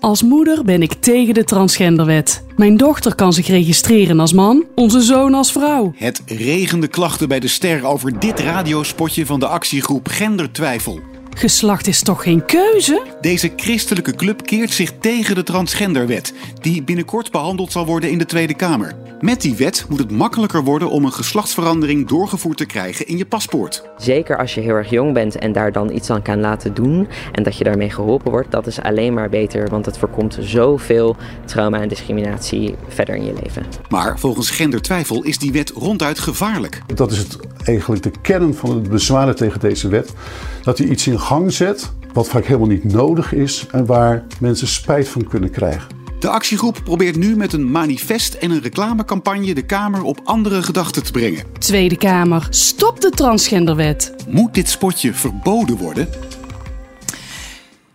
[0.00, 2.44] Als moeder ben ik tegen de transgenderwet.
[2.56, 5.92] Mijn dochter kan zich registreren als man, onze zoon als vrouw.
[5.96, 11.00] Het regende klachten bij de ster over dit radiospotje van de actiegroep Gendertwijfel.
[11.34, 13.02] Geslacht is toch geen keuze?
[13.20, 18.26] Deze christelijke club keert zich tegen de transgenderwet, die binnenkort behandeld zal worden in de
[18.26, 18.92] Tweede Kamer.
[19.20, 23.26] Met die wet moet het makkelijker worden om een geslachtsverandering doorgevoerd te krijgen in je
[23.26, 23.82] paspoort.
[23.96, 27.08] Zeker als je heel erg jong bent en daar dan iets aan kan laten doen
[27.32, 31.16] en dat je daarmee geholpen wordt, dat is alleen maar beter, want het voorkomt zoveel
[31.44, 33.66] trauma en discriminatie verder in je leven.
[33.88, 36.82] Maar volgens Gendertwijfel is die wet ronduit gevaarlijk.
[36.94, 40.12] Dat is het, eigenlijk de kern van het bezwaren tegen deze wet.
[40.62, 44.68] Dat hij iets in gang zet wat vaak helemaal niet nodig is en waar mensen
[44.68, 45.88] spijt van kunnen krijgen.
[46.18, 51.02] De actiegroep probeert nu met een manifest en een reclamecampagne de Kamer op andere gedachten
[51.04, 51.44] te brengen.
[51.58, 54.14] Tweede Kamer, stop de transgenderwet.
[54.28, 56.08] Moet dit spotje verboden worden?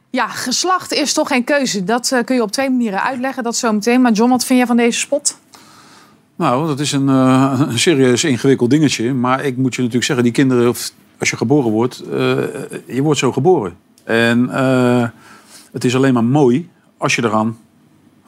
[0.10, 1.84] Ja, geslacht is toch geen keuze.
[1.84, 3.44] Dat eh, kun je op twee manieren uitleggen.
[3.44, 4.02] Dat zometeen.
[4.02, 5.38] Maar John, wat vind jij van deze spot?
[6.36, 9.14] Nou, dat is een, eh, een serieus ingewikkeld dingetje.
[9.14, 12.38] Maar ik moet je natuurlijk zeggen, die kinderen, of als je geboren wordt, eh,
[12.86, 13.78] je wordt zo geboren.
[14.04, 15.08] En eh,
[15.72, 17.58] het is alleen maar mooi als je eraan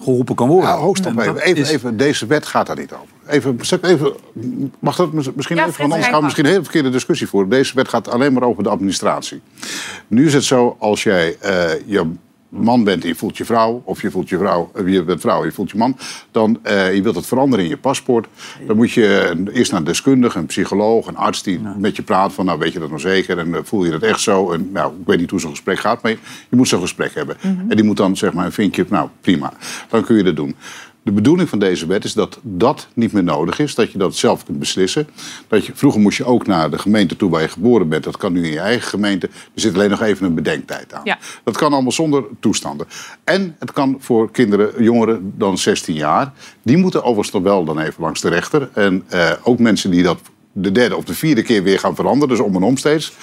[0.01, 0.69] geholpen kan worden.
[0.69, 1.37] Ja, ho, stop En even.
[1.41, 1.97] even, is- even.
[1.97, 3.05] Deze wet gaat daar niet over.
[3.27, 4.13] Even, even
[4.79, 5.77] mag dat mis- misschien Ja, even?
[5.79, 7.49] Want anders ga gaan we misschien een hele verkeerde discussie voeren.
[7.49, 9.41] Deze wet gaat alleen maar over de administratie.
[10.07, 12.11] Nu is het zo, als jij eh, je
[12.51, 13.81] man bent en je voelt je vrouw...
[13.85, 15.97] of je voelt je vrouw, eh, je bent vrouw en je voelt je man...
[16.31, 18.27] dan eh, je wilt het veranderen in je paspoort...
[18.67, 21.43] dan moet je eh, eerst naar een deskundige, een psycholoog, een arts...
[21.43, 23.37] die met je praat van, nou weet je dat nou zeker...
[23.37, 24.51] en voel je dat echt zo?
[24.51, 26.17] En, nou, ik weet niet hoe zo'n gesprek gaat, maar je,
[26.49, 27.37] je moet zo'n gesprek hebben.
[27.41, 29.53] En die moet dan zeg maar een vinkje, nou prima,
[29.89, 30.55] dan kun je dat doen.
[31.03, 33.75] De bedoeling van deze wet is dat dat niet meer nodig is.
[33.75, 35.07] Dat je dat zelf kunt beslissen.
[35.47, 38.03] Dat je, vroeger moest je ook naar de gemeente toe waar je geboren bent.
[38.03, 39.27] Dat kan nu in je eigen gemeente.
[39.27, 41.01] Er zit alleen nog even een bedenktijd aan.
[41.03, 41.17] Ja.
[41.43, 42.87] Dat kan allemaal zonder toestanden.
[43.23, 46.33] En het kan voor kinderen, jongeren dan 16 jaar.
[46.61, 48.69] Die moeten overigens nog wel dan even langs de rechter.
[48.73, 50.19] En eh, ook mensen die dat
[50.51, 52.35] de derde of de vierde keer weer gaan veranderen.
[52.35, 53.13] Dus om en om steeds.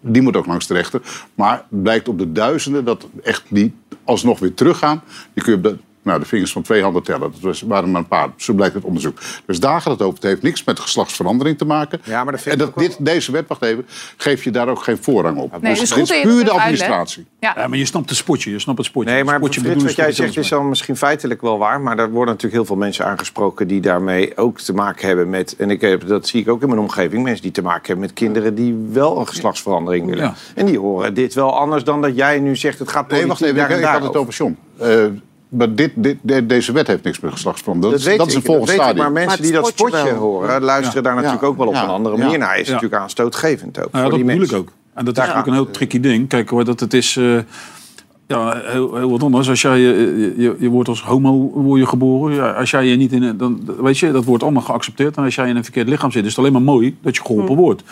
[0.00, 1.00] Die moet ook langs de rechter.
[1.34, 5.02] Maar het blijkt op de duizenden dat echt die alsnog weer teruggaan.
[5.34, 7.20] Die kun je op de Nou, de vingers van twee handen tellen.
[7.20, 8.28] Dat was, waren maar een paar.
[8.36, 9.18] Zo blijkt het onderzoek.
[9.46, 10.14] Dus daar gaat het over.
[10.14, 12.00] Het heeft niks met geslachtsverandering te maken.
[12.04, 13.86] Ja, maar dat vind en dat, dit, deze wet, wacht even,
[14.16, 15.50] geeft je daar ook geen voorrang op.
[15.50, 17.26] Nee, dus dus het goed is puur de administratie.
[17.40, 17.54] Ja.
[17.56, 18.50] Ja, maar je snapt het spotje.
[18.50, 19.10] Je snapt het spotje.
[19.10, 21.80] Nee, maar spotje Frits, wat jij zegt is dan misschien feitelijk wel waar.
[21.80, 25.56] Maar daar worden natuurlijk heel veel mensen aangesproken die daarmee ook te maken hebben met.
[25.56, 27.22] En ik heb, dat zie ik ook in mijn omgeving.
[27.22, 30.24] Mensen die te maken hebben met kinderen die wel een geslachtsverandering willen.
[30.24, 30.34] Ja.
[30.54, 33.40] En die horen dit wel anders dan dat jij nu zegt het gaat Nee, wacht
[33.40, 33.56] even.
[33.56, 34.56] daar Ik, en ik had het over John.
[34.78, 35.04] Eh,
[35.50, 37.98] maar dit, dit, de- deze wet heeft niks met geslachtsverandering.
[37.98, 39.12] Dat, weet dat is een volgend dat weet ik, stadium.
[39.12, 41.82] maar mensen die dat spotje horen, luisteren daar natuurlijk ook wel op Ja.
[41.82, 42.22] een andere Ja.
[42.22, 42.58] manier naar.
[42.58, 42.72] Is Ja.
[42.72, 43.92] natuurlijk aanstootgevend ook.
[43.92, 44.58] Nou ja, voor dat die bedoel ik mensen.
[44.58, 44.72] ook.
[44.94, 46.28] En dat is natuurlijk een heel tricky ding.
[46.28, 47.38] Kijk hoor, dat het is eh,
[48.26, 49.48] ja, heel, heel wat anders.
[49.48, 52.34] Als jij, eh, je, je, je wordt als homo word je geboren.
[52.36, 55.16] Ja, als jij je niet in dan, weet je, dat wordt allemaal geaccepteerd.
[55.16, 57.22] En als jij in een verkeerd lichaam zit, is het alleen maar mooi dat je
[57.22, 57.82] geholpen wordt.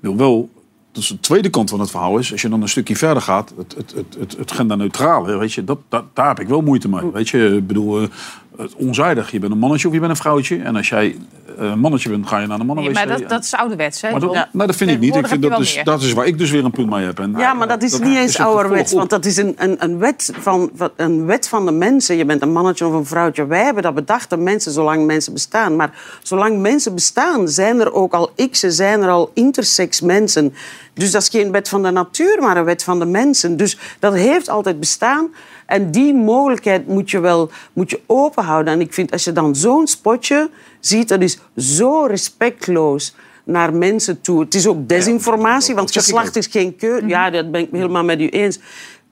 [0.00, 0.48] Wil wel,
[0.94, 3.52] dus de tweede kant van het verhaal is, als je dan een stukje verder gaat,
[3.56, 6.88] het, het, het, het, het genderneutrale, weet je, dat, dat, daar heb ik wel moeite
[6.88, 7.10] mee.
[7.12, 8.08] Weet je, ik bedoel, eh,
[8.56, 9.30] het onzijdig.
[9.30, 10.62] Je bent een mannetje of je bent een vrouwtje.
[10.62, 11.16] En als jij
[11.58, 14.00] eh, een mannetje bent, ga je naar de mannen Nee, maar dat, dat is ouderwets,
[14.00, 14.10] hè?
[14.10, 15.16] maar dat, nou, dat vind ik niet.
[15.16, 17.18] Ik vind dat, je dus, dat is waar ik dus weer een punt mee heb.
[17.18, 19.98] En, Ja, maar dat is niet eens is ouderwets, want dat is een, een, een,
[19.98, 22.16] wet van, van- een wet van de mensen.
[22.16, 23.46] Je bent een mannetje of een vrouwtje.
[23.46, 25.76] Wij hebben dat bedacht, de mensen, zolang mensen bestaan.
[25.76, 30.54] Maar zolang mensen bestaan, zijn er ook al x'en, zijn er al intersex mensen.
[30.94, 33.56] Dus dat is geen wet van de natuur, maar een wet van de mensen.
[33.56, 35.34] Dus dat heeft altijd bestaan.
[35.66, 38.72] En die mogelijkheid moet je wel moet je open houden.
[38.72, 43.14] En ik vind, als je dan zo'n spotje ziet, dat is zo respectloos
[43.44, 44.40] naar mensen toe.
[44.40, 47.06] Het is ook desinformatie, want geslacht is geen keuze.
[47.06, 48.58] Ja, dat ben ik helemaal met u eens.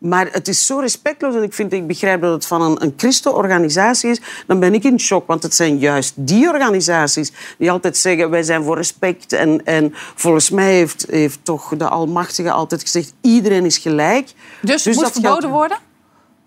[0.03, 2.95] Maar het is zo respectloos en ik, vind, ik begrijp dat het van een, een
[2.97, 4.21] christenorganisatie is.
[4.47, 8.43] Dan ben ik in shock, want het zijn juist die organisaties die altijd zeggen wij
[8.43, 9.33] zijn voor respect.
[9.33, 14.29] En, en volgens mij heeft, heeft toch de Almachtige altijd gezegd iedereen is gelijk.
[14.61, 15.77] Dus, moet dat verboden geldt- worden?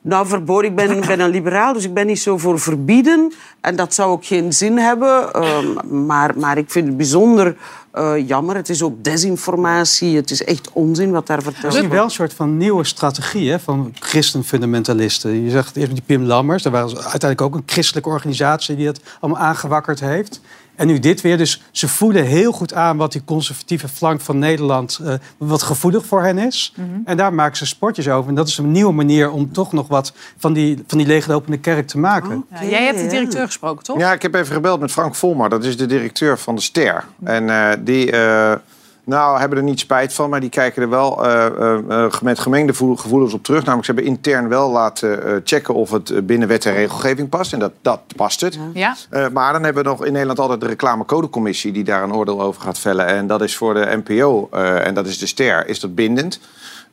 [0.05, 0.69] Nou, verboden.
[0.69, 3.33] Ik ben, ben een liberaal, dus ik ben niet zo voor verbieden.
[3.61, 5.33] En dat zou ook geen zin hebben.
[5.33, 7.55] Ehm, maar, maar ik vind het bijzonder
[7.91, 8.55] eh, jammer.
[8.55, 10.15] Het is ook desinformatie.
[10.15, 11.93] Het is echt onzin wat daar verteld Er is wordt.
[11.93, 15.43] wel een soort van nieuwe strategie hè, van christenfundamentalisten.
[15.43, 16.63] Je zegt eerst met die Pim Lammers.
[16.63, 20.41] Daar was uiteindelijk ook een christelijke organisatie die het allemaal aangewakkerd heeft.
[20.75, 21.37] En nu dit weer.
[21.37, 24.99] Dus ze voelen heel goed aan wat die conservatieve flank van Nederland...
[25.03, 26.73] eh, wat gevoelig voor hen is.
[27.05, 28.29] En daar maken ze sportjes over.
[28.29, 31.57] En dat is een nieuwe manier om toch nog wat van die, van die leeglopende
[31.57, 32.45] kerk te maken.
[32.51, 33.97] Ja, jij hebt de directeur gesproken, toch?
[33.97, 35.49] Ja, ik heb even gebeld met Frank Volmar.
[35.49, 37.05] Dat is de directeur van de Ster.
[37.23, 38.53] En eh, die eh,
[39.05, 42.39] nou, hebben er niet spijt van, maar die kijken er wel eh, eh, eh, met
[42.39, 43.59] gemengde gevoel- gevoelens op terug.
[43.59, 47.53] Namelijk, ze hebben intern wel laten eh, checken of het binnen wet en regelgeving past.
[47.53, 48.59] En dat, dat past het.
[48.73, 48.95] Ja?
[49.09, 51.71] Eh, maar dan hebben we nog in Nederland altijd de reclamecodecommissie...
[51.71, 53.05] die daar een oordeel over gaat vellen.
[53.05, 56.39] En dat is voor de NPO, eh, en dat is de Ster, is dat bindend.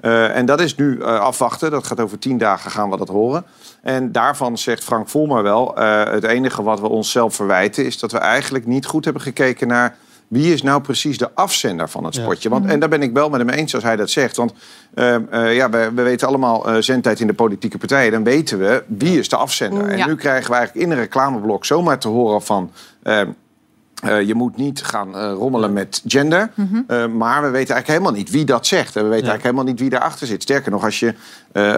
[0.01, 1.71] Eh, en dat is nu eh, afwachten.
[1.71, 3.45] Dat gaat over tien dagen gaan we dat horen.
[3.83, 5.77] En daarvan zegt Frank Volmer wel...
[5.77, 7.85] eh, het enige wat we onszelf verwijten...
[7.87, 9.97] is dat we eigenlijk niet goed hebben gekeken naar...
[10.33, 12.49] wie is nou precies de afzender van het spotje.
[12.49, 14.37] Want, en daar ben ik wel met hem eens als hij dat zegt.
[14.37, 14.53] Want
[14.95, 18.13] eh, eh, ja, we, we weten allemaal eh, zendtijd in de politieke partijen.
[18.13, 19.89] Dan weten we wie is de afzender.
[19.89, 22.71] En nu krijgen we eigenlijk in een reclameblok zomaar te horen van...
[24.03, 26.51] eh, je moet niet gaan eh, rommelen met gender.
[26.87, 28.97] Eh, maar we weten eigenlijk helemaal niet wie dat zegt.
[28.97, 30.43] En we weten eigenlijk helemaal niet wie daarachter zit.
[30.43, 31.15] Sterker nog, als je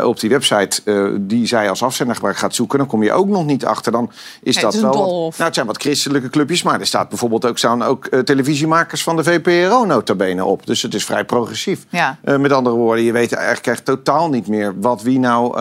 [0.04, 0.82] op die website
[1.20, 2.78] die zij als afzender gebruikt gaat zoeken...
[2.78, 3.92] dan kom je ook nog niet achter.
[3.92, 4.10] Dan
[4.42, 5.22] is Nee, dat het is een wel...
[5.24, 6.62] wat- nou, het zijn wat christelijke clubjes.
[6.62, 10.66] Maar er staat bijvoorbeeld ook, staan ook televisiemakers van de VPRO nota bene op.
[10.66, 11.86] Dus het is vrij progressief.
[11.88, 12.18] Ja.
[12.22, 15.58] Met andere woorden, je weet eigenlijk echt totaal niet meer wat wie nou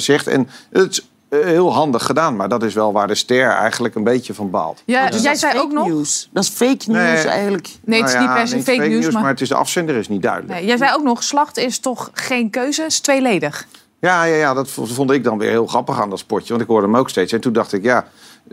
[0.00, 0.26] zegt.
[0.26, 2.36] En het is heel handig gedaan.
[2.36, 4.82] Maar dat is wel waar de ster eigenlijk een beetje van baalt.
[4.84, 5.88] Ja, Dus jij dat is zei fake ook nog...
[5.88, 6.28] news.
[6.32, 7.68] Dat is fake news eigenlijk.
[7.84, 9.22] Nee, het is Nou niet per se fake news, maar...
[9.22, 10.52] maar het is de afzender is niet duidelijk.
[10.52, 13.66] Nee, jij zei ook nog, slacht is toch geen keuze, is tweeledig.
[14.00, 16.48] Ja, ja, ja, dat vond ik dan weer heel grappig aan dat sportje.
[16.48, 17.32] Want ik hoorde hem ook steeds.
[17.32, 18.06] En toen dacht ik, ja,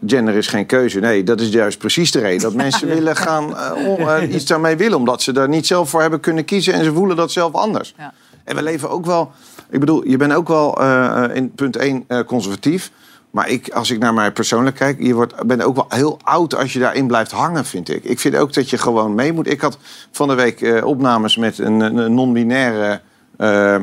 [0.06, 1.00] gender is geen keuze.
[1.00, 2.42] Nee, dat is juist precies de reden.
[2.42, 4.98] Dat mensen willen gaan, eh, om, eh, iets daarmee willen.
[4.98, 6.74] Omdat ze daar niet zelf voor hebben kunnen kiezen.
[6.74, 7.94] En ze voelen dat zelf anders.
[7.98, 8.14] Ja.
[8.44, 9.32] En we leven ook wel...
[9.74, 12.92] Ik bedoel, je bent ook wel eh, eh, in punt 1 conservatief.
[13.32, 15.02] Maar ik, als ik naar mij persoonlijk kijk...
[15.04, 18.04] je wordt, bent ook wel heel oud als je daarin blijft hangen, vind ik.
[18.04, 19.48] Ik vind ook dat je gewoon mee moet.
[19.48, 19.78] Ik had
[20.12, 23.02] van de week eh, opnames met een, een- non-binaire...
[23.38, 23.76] eh,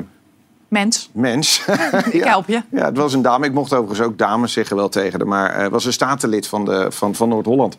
[0.69, 1.65] Mens, mens.
[2.11, 2.63] ik help je.
[2.71, 3.47] Ja, het was een dame.
[3.47, 5.29] Ik mocht overigens ook dames zeggen wel tegen haar.
[5.29, 7.77] Maar eh, het was een statenlid van, de, van, van Noord-Holland.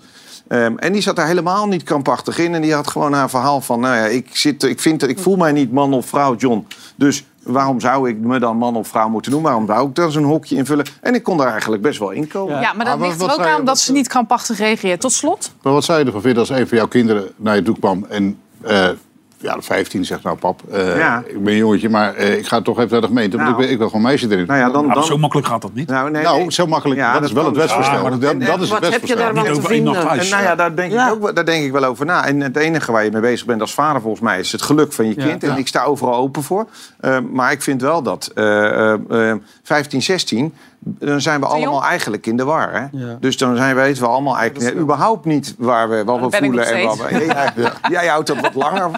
[0.48, 2.56] Ehm, en die zat daar helemaal niet krampachtig in.
[2.56, 3.80] En die had gewoon haar verhaal van...
[3.80, 6.68] Nou ja, ik, zit, ik, vind, ik voel mij niet man of vrouw, John.
[6.96, 9.50] Dus waarom zou ik me dan man of vrouw moeten noemen?
[9.50, 10.86] Waarom zou ik daar zo'n hokje invullen?
[11.02, 12.60] En ik kon daar eigenlijk best wel in komen.
[12.60, 15.02] Ja, maar dat ligt wat er ook zei je- aan dat ze niet krampachtig reageert.
[15.02, 17.62] Tot slot, Maar wat zou je ervan vinden als een van jouw kinderen naar je
[17.64, 18.90] toe kwam en eh,
[19.42, 21.24] ja, 15 zegt nou pap, eh, Ja.
[21.28, 23.38] ik ben een jongetje, maar eh, ik ga toch even naar de gemeente.
[23.38, 23.62] Want Nou.
[23.62, 24.46] ik, wil, ik wil gewoon meisje erin.
[24.46, 25.04] Nou ja, dan, dan...
[25.04, 25.88] Zo makkelijk gaat dat niet.
[25.90, 27.64] Nou, nee, Nou, zo makkelijk, Ja, dat is wel het dus.
[27.64, 27.96] wetsvoorstel.
[27.96, 29.96] Ah, maar dat, en- dat is het wat heb je daarvan Niet te vinden?
[30.08, 30.24] huis.
[30.24, 31.08] En nou ja, daar denk, Ja.
[31.08, 32.26] Ik ook, wel- daar denk ik wel over na.
[32.26, 34.94] En het enige waar je mee bezig bent als vader volgens mij is het geluk
[34.94, 35.26] van je Ja.
[35.28, 35.44] kind.
[35.44, 36.68] En ik sta overal open voor.
[37.00, 40.54] Eh, maar ik vind wel dat eh, eh, eh, 15, 16,
[40.84, 41.84] dan zijn we allemaal jong?
[41.84, 42.74] eigenlijk in de war.
[42.74, 42.86] Hè?
[42.92, 43.18] Ja.
[43.20, 46.66] Dus dan zijn, weten we allemaal eigenlijk überhaupt niet waar we, wat we voelen.
[46.66, 47.54] En wat we, jij,
[48.02, 48.90] jij houdt dat wat langer.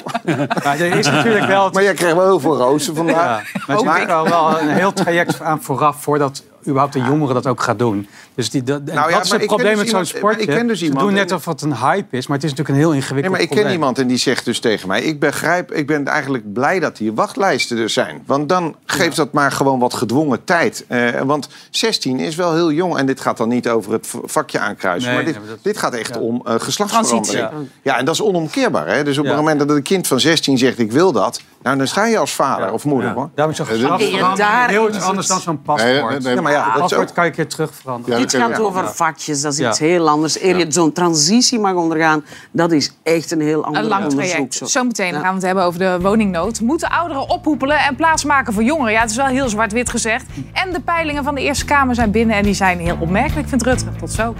[0.63, 1.69] Maar er is natuurlijk wel...
[1.69, 3.51] Maar jij krijgt wel heel veel rozen vandaag.
[3.67, 7.47] Ja, maar er wel, wel een heel traject aan vooraf voordat überhaupt een jongere dat
[7.47, 8.07] ook gaat doen.
[8.35, 10.41] Dus die, dat, Nou ja, dat is het probleem dus met zo'n iemand- maar sportje.
[10.51, 12.45] ik ken dus Ze iemand doen en- net of het een hype is, maar het
[12.45, 14.87] is natuurlijk een heel Nee, ingewikkeld maar ik ken iemand en die zegt dus tegen
[14.87, 15.01] mij...
[15.01, 18.23] ik begrijp, ik ben eigenlijk blij dat hier wachtlijsten er zijn.
[18.25, 20.85] Want dan geeft dat maar gewoon wat gedwongen tijd.
[20.87, 22.97] Eh, want 16 is wel heel jong.
[22.97, 25.07] En dit gaat dan niet over het vakje aankruisen.
[25.07, 26.19] Nee, maar dit, nee, maar dat- dit gaat echt ja.
[26.21, 27.25] om eh, geslachtsverandering.
[27.25, 27.69] Transitie.
[27.81, 27.97] Ja.
[27.97, 28.87] en dat is onomkeerbaar.
[28.87, 29.03] Hè?
[29.03, 29.29] Dus op Ja.
[29.29, 31.41] het moment dat een kind van 16 zegt ik wil dat...
[31.63, 33.09] nou, dan sta je als vader of moeder.
[33.09, 33.15] Ja.
[33.15, 33.29] Hoor.
[33.35, 36.23] Daarom is zo'n geslachtsverandering daar heel iets anders dan zo'n paspoort.
[36.53, 38.15] Ja, dat ook- kan je een keer terug veranderen.
[38.17, 38.59] Ja, Dit gaat ik.
[38.59, 39.69] over vakjes, dat is Ja.
[39.69, 40.41] iets heel anders.
[40.41, 44.29] Eer je zo'n transitie mag ondergaan, dat is echt een heel ander Een lang onderzoek.
[44.31, 44.53] traject.
[44.53, 44.65] zo.
[44.65, 45.19] Zometeen Ja.
[45.19, 46.59] gaan we het hebben over de woningnood.
[46.61, 48.91] Moeten ouderen ophoepelen en plaatsmaken voor jongeren?
[48.91, 50.25] Ja, het is wel heel zwart-wit gezegd.
[50.53, 53.63] En de peilingen van de Eerste Kamer zijn binnen en die zijn heel opmerkelijk, vindt
[53.63, 53.85] Rutte.
[53.99, 54.33] Tot zo.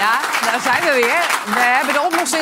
[0.00, 0.12] Ja,
[0.50, 1.20] daar zijn we weer.
[1.54, 1.60] We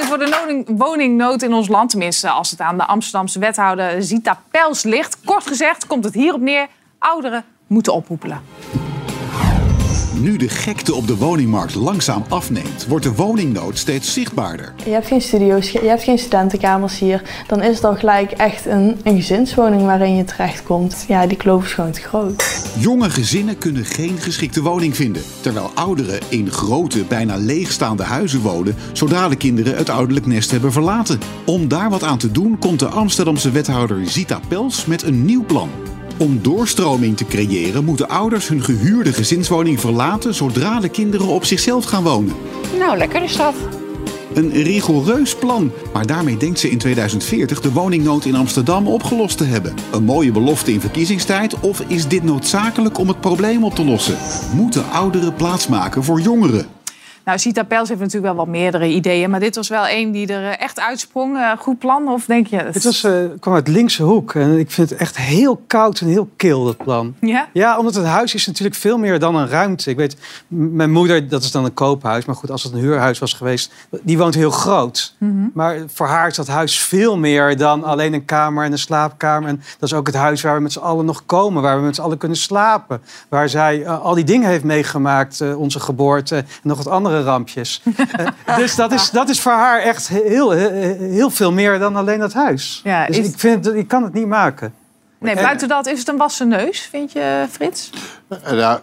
[0.08, 1.90] voor de woning- woningnood in ons land.
[1.90, 5.18] Tenminste, als het aan de Amsterdamse wethouder Zita Pels ligt.
[5.24, 6.66] Kort gezegd komt het hierop neer.
[6.98, 8.40] Ouderen moeten ophoepelen.
[10.20, 14.72] Nu de gekte op de woningmarkt langzaam afneemt, wordt de woningnood steeds zichtbaarder.
[14.84, 17.22] Je hebt geen studio's, je hebt geen studentenkamers hier.
[17.46, 21.04] Dan is het al gelijk echt een, een gezinswoning waarin je terechtkomt.
[21.08, 22.62] Ja, die kloof is gewoon te groot.
[22.78, 28.74] Jonge gezinnen kunnen geen geschikte woning vinden, terwijl ouderen in grote, bijna leegstaande huizen wonen
[28.92, 31.20] zodra de kinderen het ouderlijk nest hebben verlaten.
[31.46, 35.44] Om daar wat aan te doen komt de Amsterdamse wethouder Zita Pels met een nieuw
[35.44, 35.70] plan.
[36.18, 41.84] Om doorstroming te creëren moeten ouders hun gehuurde gezinswoning verlaten zodra de kinderen op zichzelf
[41.84, 42.34] gaan wonen.
[42.78, 43.54] Nou, lekker is dat.
[44.34, 49.44] Een rigoureus plan, maar daarmee denkt ze in 2040 de woningnood in Amsterdam opgelost te
[49.44, 49.74] hebben.
[49.92, 54.18] Een mooie belofte in verkiezingstijd of is dit noodzakelijk om het probleem op te lossen?
[54.54, 56.77] Moeten ouderen plaatsmaken voor jongeren?
[57.28, 59.30] Nou, Zita Pels heeft natuurlijk wel wat meerdere ideeën.
[59.30, 61.36] Maar dit was wel één die er eh, echt uitsprong.
[61.36, 62.56] Eh, goed plan, of denk je...
[62.56, 66.06] Het was, eh, kwam uit linkse hoek en ik vind het echt heel koud en
[66.06, 67.14] heel kil, dat plan.
[67.20, 67.48] Ja?
[67.52, 69.90] Ja, omdat het huis is natuurlijk veel meer dan een ruimte.
[69.90, 70.16] Ik weet,
[70.48, 72.24] mijn moeder, dat is dan een koophuis.
[72.24, 73.72] Maar goed, als het een huurhuis was geweest,
[74.02, 75.14] die woont heel groot.
[75.18, 75.46] Mhm.
[75.54, 79.48] Maar voor haar is dat huis veel meer dan alleen een kamer en een slaapkamer.
[79.48, 81.62] En dat is ook het huis waar we met z'n allen nog komen.
[81.62, 83.02] Waar we met z'n allen kunnen slapen.
[83.28, 85.54] Waar zij al die dingen heeft meegemaakt.
[85.56, 87.82] onze geboorte en nog wat andere rampjes.
[88.44, 92.18] Eh, dus dat is, dat is voor haar echt heel, heel, veel meer dan alleen
[92.18, 92.80] dat huis.
[92.84, 94.74] Ja, dus is- ik, vind, ik kan het niet maken.
[95.18, 97.90] Nee, buiten dat is het een wassen neus, vind je, Frits?
[98.28, 98.80] Eh, nou,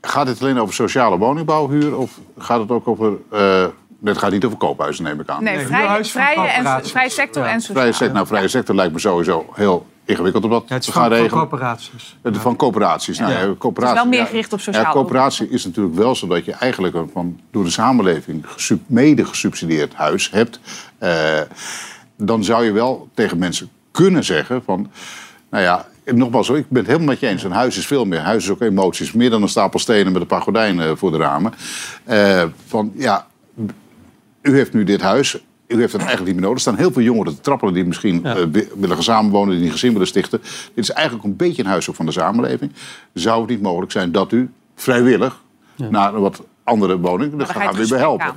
[0.00, 3.12] gaat het alleen over sociale woningbouwhuur of gaat het ook over...
[3.30, 3.64] eh
[4.04, 5.44] het gaat niet over koophuizen, neem ik aan.
[5.44, 7.76] Nee, vrije, vrije, en, vrije sector en sociaal.
[7.76, 10.92] Vrije sector, nou, vrije sector lijkt me sowieso heel ingewikkeld om dat het is te
[10.92, 11.48] van, gaan van regelen.
[11.48, 12.16] corporaties.
[12.22, 13.18] Eh, Van coöperaties.
[13.18, 13.38] Nou, Ja.
[13.40, 13.54] ja.
[13.58, 14.24] coöperatie, Het is wel meer ja.
[14.26, 17.64] gericht op sociale Ja, coöperatie is natuurlijk wel zo dat je eigenlijk een van, door
[17.64, 20.60] de samenleving gesub- mede gesubsidieerd huis hebt.
[20.98, 21.40] Eh,
[22.16, 24.90] dan zou je wel tegen mensen kunnen zeggen van...
[25.50, 27.42] Nou ja, nogmaals, hoor, ik ben het helemaal met je eens.
[27.42, 28.18] Een huis is veel meer.
[28.18, 29.12] Een huis is ook emoties.
[29.12, 31.52] Meer dan een stapel stenen met een paar gordijnen voor de ramen.
[32.04, 33.26] Eh, van ja,
[34.42, 35.38] u heeft nu dit huis.
[35.74, 36.64] U heeft het eigenlijk niet meer nodig.
[36.64, 39.64] Er staan heel veel jongeren te trappelen die misschien eh, wi- willen gaan samenwonen, die
[39.64, 40.40] een gezin willen stichten.
[40.74, 42.72] Dit is eigenlijk een beetje een huis ook van de samenleving.
[43.12, 45.42] Zou het niet mogelijk zijn dat u vrijwillig
[45.90, 48.34] naar een wat andere woning, dan dan gaan we gesprek helpen.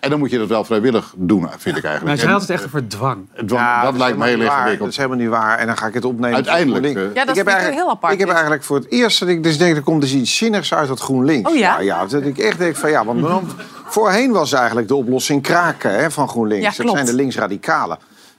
[0.00, 2.18] En dan moet je dat wel vrijwillig doen, vind ik Maar eigenlijk.
[2.18, 3.26] zij En- had het echt over dwang.
[3.46, 4.56] dwang, Ja, dat lijkt me heel helemaal niet waar.
[4.58, 4.78] ingewikkeld.
[4.78, 5.58] Dat is helemaal niet waar.
[5.58, 6.34] En dan ga ik het opnemen.
[6.34, 7.10] Uiteindelijk, voor GroenLinks.
[7.16, 9.28] eh, Ja, dat ik heb eigenlijk, heel apart, Ik heb eigenlijk voor het eerst dat
[9.28, 11.50] ik dus denk, er komt dus iets zinnigs uit dat GroenLinks.
[11.50, 11.72] Oh ja?
[11.72, 13.20] Nou ja, dat ik echt denk van ja, want
[13.96, 16.76] voorheen was eigenlijk de oplossing kraken hè, van GroenLinks.
[16.76, 17.98] Ja, dat zijn de linksradicalen.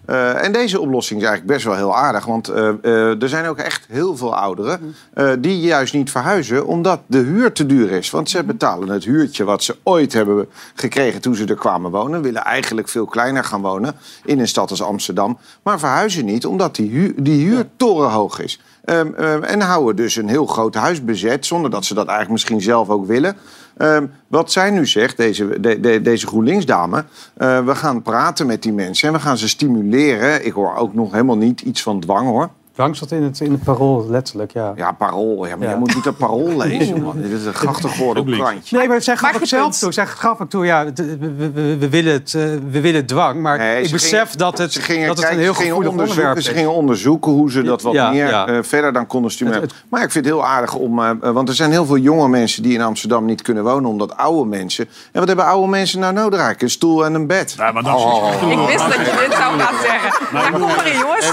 [0.10, 2.26] Eh, en deze oplossing is eigenlijk best wel heel aardig.
[2.26, 6.66] Want eh, eh, er zijn ook echt heel veel ouderen eh, die juist niet verhuizen
[6.66, 8.10] omdat de huur te duur is.
[8.10, 12.22] Want ze betalen het huurtje wat ze ooit hebben gekregen toen ze er kwamen wonen.
[12.22, 13.95] Willen eigenlijk veel kleiner gaan wonen
[14.26, 15.38] in een stad als Amsterdam.
[15.64, 18.60] Maar verhuizen niet omdat die, huur, die huur torenhoog is.
[18.86, 22.32] Ehm, ehm, en houden dus een heel groot huis bezet zonder dat ze dat eigenlijk
[22.32, 23.38] misschien zelf ook willen.
[23.80, 27.04] Ehm, wat zij nu zegt, deze, de, de- deze GroenLinks-dame...
[27.38, 30.46] eh, we gaan praten met die mensen en we gaan ze stimuleren.
[30.46, 32.50] Ik hoor ook nog helemaal niet iets van dwang, hoor.
[32.92, 34.74] Zat in het, in het parool, letterlijk, ja.
[34.76, 35.48] Ja, parool.
[35.48, 35.74] Ja, maar Ja.
[35.74, 37.22] je moet niet dat parool lezen, man.
[37.22, 38.78] Dit is een grachtig geworden krantje.
[38.78, 39.92] Nee, maar zij gaf je zelf toe.
[39.94, 43.06] Zij gaf ook toe, ja, het- we, we, we- we willen het, eh, we willen
[43.06, 43.42] dwang.
[43.42, 46.00] Maar Nee, ik besef dat het, Ze gingen, dat het kijk, een heel gevoelig onderwerp
[46.10, 46.46] onderzoeken, is.
[46.46, 48.48] Ze gingen onderzoeken hoe ze dat wat Ja, meer ja.
[48.48, 49.70] eh, verder dan konden stimuleren.
[49.90, 51.00] Maar ik vind het heel aardig om...
[51.04, 53.90] eh, want er zijn heel veel jonge mensen die in Amsterdam niet kunnen wonen...
[53.90, 54.86] omdat oude mensen...
[55.12, 56.62] En wat hebben oude mensen nou nodig eigenlijk?
[56.62, 57.54] Een stoel en een bed.
[57.58, 58.04] Ja, maar dat is...
[58.52, 60.52] Ik wist dat je dit zou gaan zeggen.
[60.52, 61.26] Kom maar in, jongens.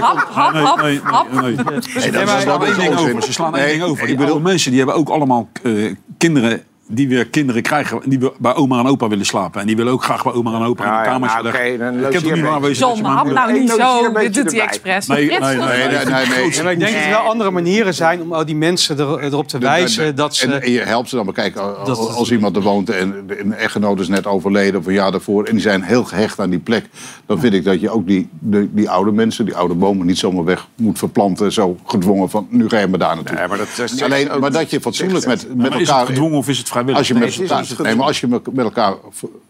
[0.00, 1.00] Hap, hap, hap, nee,
[1.30, 1.54] nee, nee.
[1.54, 3.22] Nee, dat Ze is- ding over.
[3.22, 4.00] Ze slaan één ding over.
[4.02, 8.00] ik Die bedoel- oude mensen die hebben ook allemaal eh, kinderen die weer kinderen krijgen,
[8.04, 9.60] die we- bij oma en opa willen slapen.
[9.60, 11.76] En die willen ook graag bij oma en opa in Ja, de ja, kamer oké,
[11.78, 14.12] dan Ik heb er niet waar wezen John, hap nou Ik niet zo.
[14.12, 15.06] Dit doet hij expres.
[15.06, 15.88] Nee, nee, nee, is Nee, leuk.
[15.90, 16.52] nee, nee, nee.
[16.52, 19.18] Ja, maar ik denk dat er wel andere manieren zijn om al die mensen er,
[19.22, 20.46] erop te wijzen dat ze...
[20.52, 21.24] En, en je helpt ze dan.
[21.24, 25.10] Maar kijk, als, iemand er woont en een echtgenoot is net overleden of een jaar
[25.10, 25.44] daarvoor...
[25.44, 26.86] en die zijn heel gehecht aan die plek...
[27.26, 30.06] dan vind ik dat je ook die, die, die oude mensen, die oude bomen...
[30.06, 32.46] niet zomaar weg moet verplanten, zo gedwongen van...
[32.50, 33.36] nu ga je maar daar naartoe.
[33.36, 36.06] Nee, maar dat is- Alleen, maar dat je fatsoenlijk met, met Maar is het elkaar...
[36.06, 36.98] gedwongen of is het vrijwillig?
[36.98, 37.84] Als je Nee, met, elkaar, gedwongen.
[37.90, 38.94] nee, maar als je met, elkaar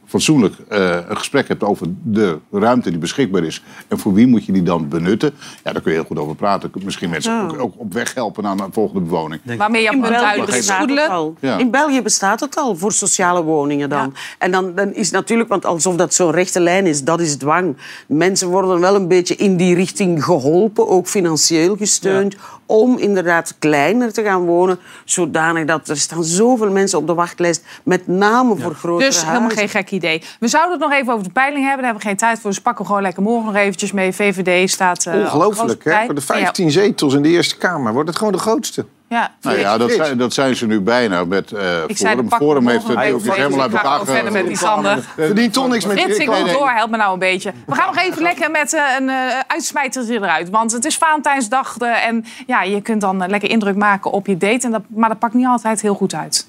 [0.09, 3.63] fatsoenlijk eh, een gesprek hebt over de ruimte die beschikbaar is...
[3.89, 5.35] en voor wie moet je die dan benutten...
[5.65, 6.71] ja, daar kun je heel goed over praten.
[6.85, 9.41] Misschien mensen ook, ook op weg helpen naar een volgende bewoning.
[9.57, 11.35] Waarmee je In België, duidelijk bestaat het al.
[11.41, 11.59] Ja.
[11.59, 14.15] In België bestaat het al voor sociale woningen dan.
[14.39, 17.77] En dan, dan is natuurlijk, want alsof dat zo'n rechte lijn is, dat is dwang.
[18.07, 22.37] Mensen worden wel een beetje in die richting geholpen, ook financieel gesteund,
[22.67, 27.65] om inderdaad kleiner te gaan wonen, zodanig dat er staan zoveel mensen op de wachtlijst,
[27.83, 29.59] met name voor grotere Dus helemaal huizen.
[29.59, 30.23] geen gek idee.
[30.41, 31.83] We zouden het nog even over de peiling hebben.
[31.83, 32.51] Daar hebben we geen tijd voor.
[32.51, 34.13] Dus pakken we gewoon lekker morgen nog eventjes mee.
[34.13, 35.07] VVD staat...
[35.07, 36.05] eh, als Ongelooflijk, hè?
[36.05, 38.87] Voor de Ja, 15 zetels in de Eerste Kamer wordt het gewoon de grootste.
[39.09, 42.31] Ja, Nou ja, dat zijn, dat zijn ze nu bijna met eh Ik zei, Forum.
[42.31, 44.99] Forum heeft het ook even helemaal uit Ik elkaar verder met die Sander.
[45.17, 46.53] Verdient toch niks met ik Nee, wil nee.
[46.53, 46.71] door.
[46.71, 47.53] Help me nou een beetje.
[47.67, 50.51] We gaan nog even lekker met eh, een uh, uitsmijtertje eruit.
[50.51, 51.77] Want het is Valentijnsdag.
[51.79, 54.67] en ja, je kunt dan lekker indruk maken op je date.
[54.67, 56.47] En dat, maar dat pakt niet altijd heel goed uit.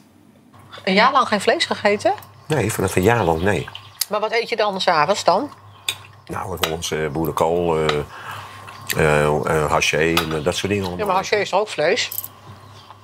[0.83, 2.13] Een jaar lang geen vlees gegeten?
[2.49, 3.69] Nee, vanaf een jaar lang nee.
[4.09, 5.51] Maar wat eet je dan s'avonds dan?
[6.25, 7.85] Nou, het Hollandse boerenkool, eh
[8.97, 10.97] eh, eh, haché en dat soort dingen.
[10.97, 12.11] Ja, maar haché is toch ook vlees?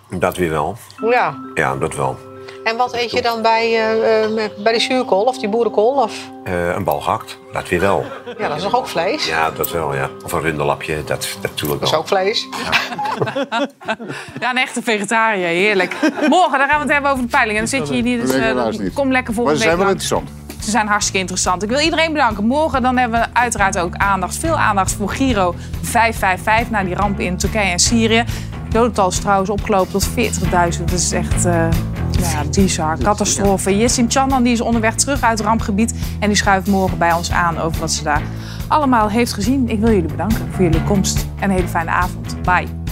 [0.09, 0.77] Dat weer wel.
[1.01, 1.37] Ja.
[1.53, 2.17] Ja, dat wel.
[2.65, 3.79] En wat eet je dan bij,
[4.33, 5.93] met- bij die zuurkool of die boerenkool?
[5.93, 6.13] Of...
[6.43, 8.05] Eh, een bal gehakt, dat weer wel.
[8.37, 9.27] Ja, dat is toch ook vlees?
[9.27, 10.09] Ja, dat wel, ja.
[10.23, 11.07] Of een runderlapje, dat,
[11.41, 11.99] dat natuurlijk Dat wel.
[11.99, 12.47] is ook vlees.
[14.39, 15.47] Ja, een echte vegetariër.
[15.47, 15.95] Heerlijk.
[16.29, 17.57] Morgen dan gaan we het hebben over de peiling.
[17.59, 18.21] En dan zit je hier niet.
[18.21, 18.93] Dus, Dat weet ik eh, helaas niet.
[18.93, 20.29] kom lekker Maar ze zijn week wel interessant.
[20.65, 21.63] Ze zijn hartstikke interessant.
[21.63, 22.45] Ik wil iedereen bedanken.
[22.45, 27.19] Morgen dan hebben we uiteraard ook aandacht, veel aandacht voor Giro 555 na die ramp
[27.19, 28.23] in Turkije en Syrië.
[28.69, 30.13] Dodental is trouwens opgelopen tot 40.000.
[30.79, 31.67] Dat is echt eh,
[32.11, 32.97] ja, bizar.
[32.97, 33.77] Catastrofe.
[33.77, 35.93] Jessim Chandan die is onderweg terug uit het rampgebied.
[36.19, 38.21] En die schuift morgen bij ons aan over wat ze daar
[38.67, 39.69] allemaal heeft gezien.
[39.69, 42.41] Ik wil jullie bedanken voor jullie komst en een hele fijne avond.
[42.41, 42.84] Bye.